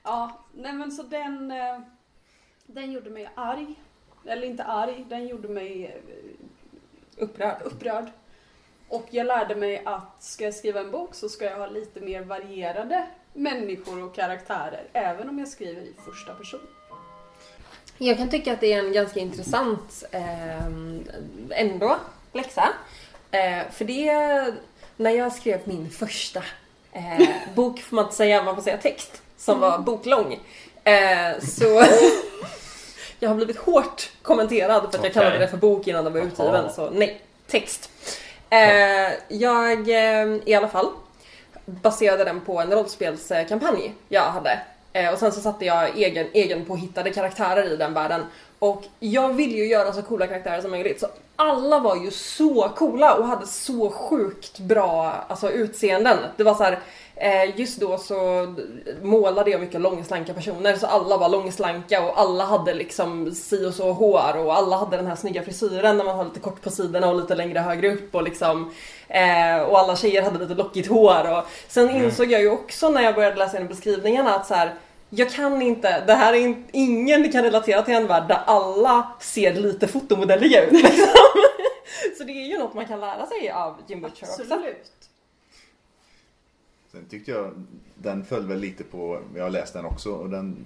Ja, 0.02 0.40
nej 0.54 0.72
men 0.72 0.92
så 0.92 1.02
den, 1.02 1.50
eh, 1.50 1.80
den 2.66 2.92
gjorde 2.92 3.10
mig 3.10 3.30
arg. 3.34 3.74
Eller 4.26 4.46
inte 4.46 4.64
arg, 4.64 5.06
den 5.08 5.26
gjorde 5.26 5.48
mig 5.48 5.84
eh, 5.86 7.22
Upprörd. 7.24 7.62
upprörd. 7.64 8.10
Och 8.88 9.06
jag 9.10 9.26
lärde 9.26 9.54
mig 9.54 9.82
att 9.84 10.22
ska 10.22 10.44
jag 10.44 10.54
skriva 10.54 10.80
en 10.80 10.90
bok 10.90 11.14
så 11.14 11.28
ska 11.28 11.44
jag 11.44 11.58
ha 11.58 11.66
lite 11.66 12.00
mer 12.00 12.22
varierade 12.22 13.06
människor 13.32 14.02
och 14.04 14.14
karaktärer. 14.14 14.84
Även 14.92 15.28
om 15.28 15.38
jag 15.38 15.48
skriver 15.48 15.82
i 15.82 15.94
första 16.04 16.34
person. 16.34 16.60
Jag 18.02 18.16
kan 18.16 18.28
tycka 18.28 18.52
att 18.52 18.60
det 18.60 18.72
är 18.72 18.78
en 18.78 18.92
ganska 18.92 19.20
intressant 19.20 20.04
eh, 20.10 20.66
ändå 21.50 21.96
läxa. 22.32 22.68
Eh, 23.30 23.70
för 23.72 23.84
det, 23.84 24.54
när 24.96 25.10
jag 25.10 25.32
skrev 25.32 25.60
min 25.64 25.90
första 25.90 26.42
eh, 26.92 27.28
bok, 27.54 27.80
får 27.80 27.96
man 27.96 28.04
inte 28.04 28.16
säga, 28.16 28.42
man 28.42 28.54
får 28.54 28.62
säga 28.62 28.76
text, 28.76 29.22
som 29.36 29.60
var 29.60 29.78
boklång. 29.78 30.40
Eh, 30.84 31.40
så 31.42 31.64
jag 33.18 33.28
har 33.28 33.36
blivit 33.36 33.58
hårt 33.58 34.10
kommenterad 34.22 34.80
för 34.80 34.88
att 34.88 34.94
jag 34.94 35.00
Okej. 35.00 35.12
kallade 35.12 35.38
det 35.38 35.48
för 35.48 35.56
bok 35.56 35.86
innan 35.86 36.04
den 36.04 36.12
var 36.12 36.20
utgiven, 36.20 36.72
så 36.72 36.90
nej, 36.90 37.20
text. 37.46 37.90
Eh, 38.50 39.12
jag, 39.28 39.88
eh, 39.88 40.36
i 40.44 40.54
alla 40.54 40.68
fall, 40.68 40.88
baserade 41.64 42.24
den 42.24 42.40
på 42.40 42.60
en 42.60 42.72
rollspelskampanj 42.72 43.94
jag 44.08 44.22
hade. 44.22 44.60
Eh, 44.92 45.12
och 45.12 45.18
sen 45.18 45.32
så 45.32 45.40
satte 45.40 45.64
jag 45.64 45.98
egen, 45.98 46.26
egen 46.32 46.64
påhittade 46.64 47.10
karaktärer 47.10 47.72
i 47.72 47.76
den 47.76 47.94
världen. 47.94 48.22
Och 48.58 48.84
jag 49.00 49.32
ville 49.32 49.56
ju 49.56 49.66
göra 49.66 49.92
så 49.92 50.02
coola 50.02 50.26
karaktärer 50.26 50.60
som 50.60 50.70
möjligt. 50.70 51.00
Så 51.00 51.06
alla 51.36 51.78
var 51.78 51.96
ju 51.96 52.10
så 52.10 52.68
coola 52.76 53.14
och 53.14 53.26
hade 53.26 53.46
så 53.46 53.90
sjukt 53.90 54.58
bra 54.58 55.24
alltså, 55.28 55.50
utseenden. 55.50 56.18
Det 56.36 56.44
var 56.44 56.54
så 56.54 56.62
här, 56.62 56.78
just 57.56 57.80
då 57.80 57.98
så 57.98 58.46
målade 59.02 59.50
jag 59.50 59.60
mycket 59.60 59.80
långslanka 59.80 60.34
personer 60.34 60.74
så 60.76 60.86
alla 60.86 61.16
var 61.16 61.28
långslanka 61.28 62.02
och 62.02 62.20
alla 62.20 62.44
hade 62.44 62.74
liksom 62.74 63.34
si 63.34 63.66
och 63.66 63.74
så 63.74 63.92
hår 63.92 64.36
och 64.36 64.56
alla 64.56 64.76
hade 64.76 64.96
den 64.96 65.06
här 65.06 65.16
snygga 65.16 65.42
frisyren 65.42 65.96
när 65.96 66.04
man 66.04 66.16
har 66.16 66.24
lite 66.24 66.40
kort 66.40 66.62
på 66.62 66.70
sidorna 66.70 67.10
och 67.10 67.20
lite 67.20 67.34
längre 67.34 67.58
högre 67.58 67.92
upp 67.92 68.14
och 68.14 68.22
liksom 68.22 68.74
eh, 69.08 69.62
och 69.62 69.78
alla 69.78 69.96
tjejer 69.96 70.22
hade 70.22 70.38
lite 70.38 70.54
lockigt 70.54 70.88
hår 70.88 71.38
och 71.38 71.44
sen 71.68 71.90
insåg 71.90 72.32
jag 72.32 72.40
ju 72.40 72.50
också 72.50 72.88
när 72.88 73.02
jag 73.02 73.14
började 73.14 73.36
läsa 73.36 73.60
in 73.60 73.68
beskrivningarna 73.68 74.34
att 74.34 74.46
så 74.46 74.54
här 74.54 74.74
jag 75.10 75.30
kan 75.30 75.62
inte, 75.62 76.04
det 76.06 76.14
här 76.14 76.32
är 76.32 76.38
in, 76.38 76.64
ingen 76.72 77.32
kan 77.32 77.44
relatera 77.44 77.82
till 77.82 77.94
en 77.94 78.06
värld 78.06 78.28
där 78.28 78.40
alla 78.46 79.12
ser 79.20 79.54
lite 79.54 79.88
fotomodelliga 79.88 80.64
ut 80.64 80.72
liksom. 80.82 81.06
Så 82.18 82.24
det 82.24 82.32
är 82.32 82.46
ju 82.46 82.58
något 82.58 82.74
man 82.74 82.86
kan 82.86 83.00
lära 83.00 83.26
sig 83.26 83.50
av 83.50 83.76
Jim 83.86 84.00
Butcher 84.00 84.24
också. 84.24 84.42
Sen 86.92 87.04
tyckte 87.10 87.30
jag 87.30 87.52
den 87.94 88.24
föll 88.24 88.46
väl 88.46 88.58
lite 88.58 88.84
på, 88.84 89.20
jag 89.36 89.42
har 89.42 89.50
läst 89.50 89.72
den 89.72 89.84
också 89.84 90.10
och 90.10 90.30
den, 90.30 90.56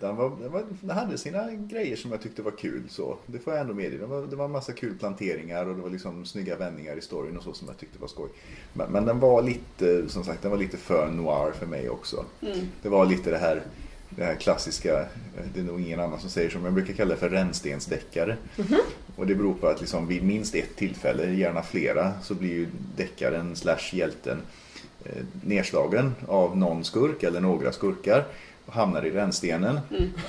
den, 0.00 0.16
var, 0.16 0.32
den, 0.42 0.52
var, 0.52 0.64
den 0.80 0.90
hade 0.90 1.18
sina 1.18 1.50
grejer 1.52 1.96
som 1.96 2.12
jag 2.12 2.22
tyckte 2.22 2.42
var 2.42 2.50
kul 2.50 2.82
så. 2.88 3.16
Det 3.26 3.38
får 3.38 3.52
jag 3.52 3.60
ändå 3.60 3.74
medge. 3.74 3.98
Det 3.98 4.06
var, 4.06 4.22
det 4.22 4.36
var 4.36 4.44
en 4.44 4.50
massa 4.50 4.72
kul 4.72 4.98
planteringar 4.98 5.66
och 5.66 5.76
det 5.76 5.82
var 5.82 5.90
liksom 5.90 6.24
snygga 6.24 6.56
vändningar 6.56 6.96
i 6.96 7.00
storyn 7.00 7.36
och 7.36 7.42
så 7.42 7.52
som 7.52 7.68
jag 7.68 7.78
tyckte 7.78 7.98
var 7.98 8.08
skoj. 8.08 8.28
Men, 8.72 8.92
men 8.92 9.04
den 9.04 9.20
var 9.20 9.42
lite, 9.42 10.08
som 10.08 10.24
sagt, 10.24 10.42
den 10.42 10.50
var 10.50 10.58
lite 10.58 10.76
för 10.76 11.10
noir 11.10 11.52
för 11.52 11.66
mig 11.66 11.90
också. 11.90 12.24
Det 12.82 12.88
var 12.88 13.06
lite 13.06 13.30
det 13.30 13.38
här 13.38 13.62
det 14.10 14.24
här 14.24 14.34
klassiska, 14.34 15.06
det 15.54 15.60
är 15.60 15.64
nog 15.64 15.80
ingen 15.80 16.00
annan 16.00 16.20
som 16.20 16.30
säger 16.30 16.50
som 16.50 16.64
jag 16.64 16.74
brukar 16.74 16.94
kalla 16.94 17.14
det 17.14 17.20
för 17.20 17.28
rännstensdeckare. 17.28 18.36
Och 19.16 19.26
det 19.26 19.34
beror 19.34 19.54
på 19.54 19.66
att 19.66 19.80
liksom 19.80 20.06
vid 20.06 20.22
minst 20.22 20.54
ett 20.54 20.76
tillfälle, 20.76 21.34
gärna 21.34 21.62
flera, 21.62 22.12
så 22.22 22.34
blir 22.34 22.50
ju 22.50 22.66
deckaren 22.96 23.56
slash 23.56 23.92
hjälten 23.92 24.38
eh, 25.04 25.22
nedslagen 25.44 26.14
av 26.28 26.56
någon 26.56 26.84
skurk 26.84 27.22
eller 27.22 27.40
några 27.40 27.72
skurkar 27.72 28.24
och 28.66 28.74
hamnar 28.74 29.06
i 29.06 29.10
rännstenen 29.10 29.78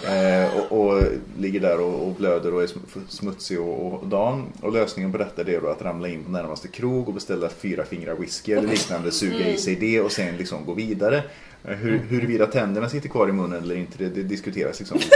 eh, 0.08 0.58
och, 0.58 0.72
och 0.96 1.04
ligger 1.40 1.60
där 1.60 1.80
och, 1.82 2.08
och 2.08 2.14
blöder 2.16 2.54
och 2.54 2.64
är 2.64 2.68
sm- 2.68 3.08
smutsig 3.08 3.60
och, 3.60 3.94
och 3.94 4.08
dan. 4.08 4.46
Och 4.62 4.74
lösningen 4.74 5.12
på 5.12 5.18
detta 5.18 5.44
det 5.44 5.56
är 5.56 5.62
då 5.62 5.68
att 5.68 5.82
ramla 5.82 6.08
in 6.08 6.24
på 6.24 6.32
närmaste 6.32 6.68
krog 6.68 7.08
och 7.08 7.14
beställa 7.14 7.50
fyra 7.50 7.86
fingrar 7.86 8.16
whisky 8.16 8.52
eller 8.52 8.68
liknande, 8.68 9.12
suga 9.12 9.48
i 9.50 9.58
sig 9.58 9.76
det 9.76 10.02
och 10.02 10.12
sen 10.12 10.38
liksom 10.38 10.66
gå 10.66 10.74
vidare. 10.74 11.24
Eh, 11.64 11.76
Hur, 11.76 11.98
huruvida 11.98 12.46
tänderna 12.48 12.90
sitter 12.90 13.10
kvar 13.10 13.30
i 13.30 13.32
munnen 13.32 13.64
eller 13.64 13.76
inte, 13.76 13.98
det, 13.98 14.10
det 14.10 14.24
diskuteras 14.24 14.80
liksom. 14.80 15.00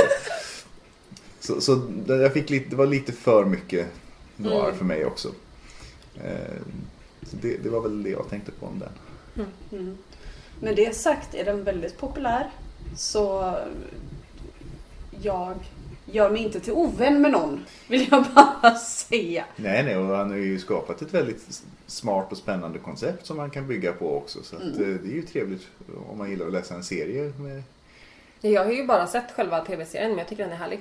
Så, 1.40 1.62
så 1.62 1.82
jag 2.08 2.34
fick 2.34 2.50
lite, 2.50 2.70
det 2.70 2.76
var 2.76 2.86
lite 2.86 3.12
för 3.12 3.46
mycket 3.46 3.88
noir 4.38 4.72
för 4.78 4.86
mig 4.86 5.06
också. 5.06 5.28
Eh, 6.24 6.54
så 7.24 7.36
det, 7.42 7.58
det 7.64 7.70
var 7.70 7.82
väl 7.82 8.04
det 8.04 8.10
jag 8.10 8.30
tänkte 8.30 8.52
på 8.52 8.66
om 8.66 8.80
den. 8.80 8.90
Mm. 9.72 9.98
Med 10.60 10.76
det 10.76 10.96
sagt 10.96 11.36
är 11.36 11.46
den 11.46 11.64
väldigt 11.64 11.98
populär. 11.98 12.50
Så 12.98 13.56
jag 15.22 15.56
gör 16.06 16.30
mig 16.30 16.44
inte 16.44 16.60
till 16.60 16.74
ovän 16.74 17.22
med 17.22 17.32
någon. 17.32 17.66
Vill 17.88 18.08
jag 18.12 18.26
bara 18.36 18.76
säga. 18.80 19.46
Nej, 19.56 19.84
nej, 19.84 19.98
och 19.98 20.16
han 20.18 20.30
har 20.30 20.38
ju 20.38 20.60
skapat 20.60 21.02
ett 21.02 21.14
väldigt 21.14 21.62
smart 21.88 22.32
och 22.32 22.38
spännande 22.38 22.80
koncept 22.80 23.26
som 23.26 23.38
man 23.38 23.50
kan 23.50 23.68
bygga 23.68 23.94
på 23.94 24.18
också. 24.18 24.44
Så 24.44 24.56
att, 24.56 24.62
eh, 24.62 24.78
det 24.78 25.10
är 25.10 25.16
ju 25.16 25.22
trevligt 25.22 25.68
om 26.10 26.18
man 26.18 26.30
gillar 26.30 26.46
att 26.46 26.54
läsa 26.54 26.76
en 26.76 26.84
serie. 26.84 27.34
Med... 27.38 27.64
Jag 28.42 28.66
har 28.66 28.72
ju 28.72 28.86
bara 28.86 29.08
sett 29.08 29.32
själva 29.32 29.66
tv-serien 29.66 30.10
men 30.10 30.18
jag 30.18 30.28
tycker 30.28 30.44
den 30.44 30.54
är 30.54 30.58
härlig. 30.58 30.80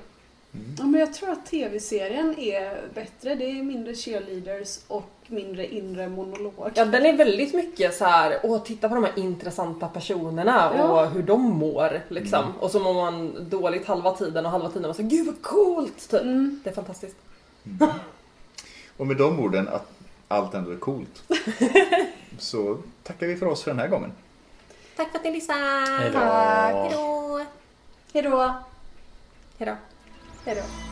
Ja, 0.79 0.85
men 0.85 1.01
jag 1.01 1.15
tror 1.15 1.31
att 1.31 1.47
tv-serien 1.47 2.39
är 2.39 2.89
bättre. 2.95 3.35
Det 3.35 3.45
är 3.45 3.63
mindre 3.63 3.95
cheerleaders 3.95 4.79
och 4.89 5.22
mindre 5.33 5.67
inre 5.67 6.09
monolog. 6.09 6.71
Ja, 6.75 6.85
den 6.85 7.07
är 7.07 7.17
väldigt 7.17 7.55
mycket 7.55 7.95
så 7.95 8.05
här, 8.05 8.39
åh 8.43 8.63
titta 8.63 8.89
på 8.89 8.95
de 8.95 9.05
här 9.05 9.13
intressanta 9.19 9.89
personerna 9.89 10.73
Ja. 10.77 10.85
och 10.85 11.11
hur 11.11 11.23
de 11.23 11.43
mår 11.43 12.01
liksom. 12.09 12.45
Och 12.61 12.71
så 12.71 12.81
mår 12.81 12.95
man 12.95 13.49
dåligt 13.51 13.87
halva 13.87 14.15
tiden 14.15 14.47
och 14.47 14.53
halva 14.53 14.69
tiden 14.69 14.91
och 14.91 14.97
så 14.97 15.03
gud 15.03 15.27
vad 15.27 15.43
coolt! 15.43 16.11
Typ. 16.11 16.21
Mm. 16.21 16.61
Det 16.65 16.71
är 16.71 16.75
fantastiskt. 16.75 17.17
Och 18.97 19.07
med 19.07 19.17
de 19.17 19.41
orden 19.41 19.69
att 19.69 19.89
allt 20.29 20.55
ändå 20.55 20.71
är 20.71 20.77
coolt. 20.77 21.23
så 22.39 22.79
tackar 23.03 23.27
vi 23.27 23.37
för 23.37 23.47
oss 23.47 23.63
för 23.63 23.71
den 23.71 23.81
här 23.81 23.89
gången. 23.89 24.13
Tack 24.97 25.11
för 25.11 25.19
att 25.19 25.25
ni 25.25 25.33
lyssnade! 25.33 25.61
Hej 25.61 26.11
då. 26.13 26.19
Hejdå! 26.19 27.45
Hejdå! 28.13 28.55
Hejdå! 29.59 29.77
Hejdå! 30.45 30.92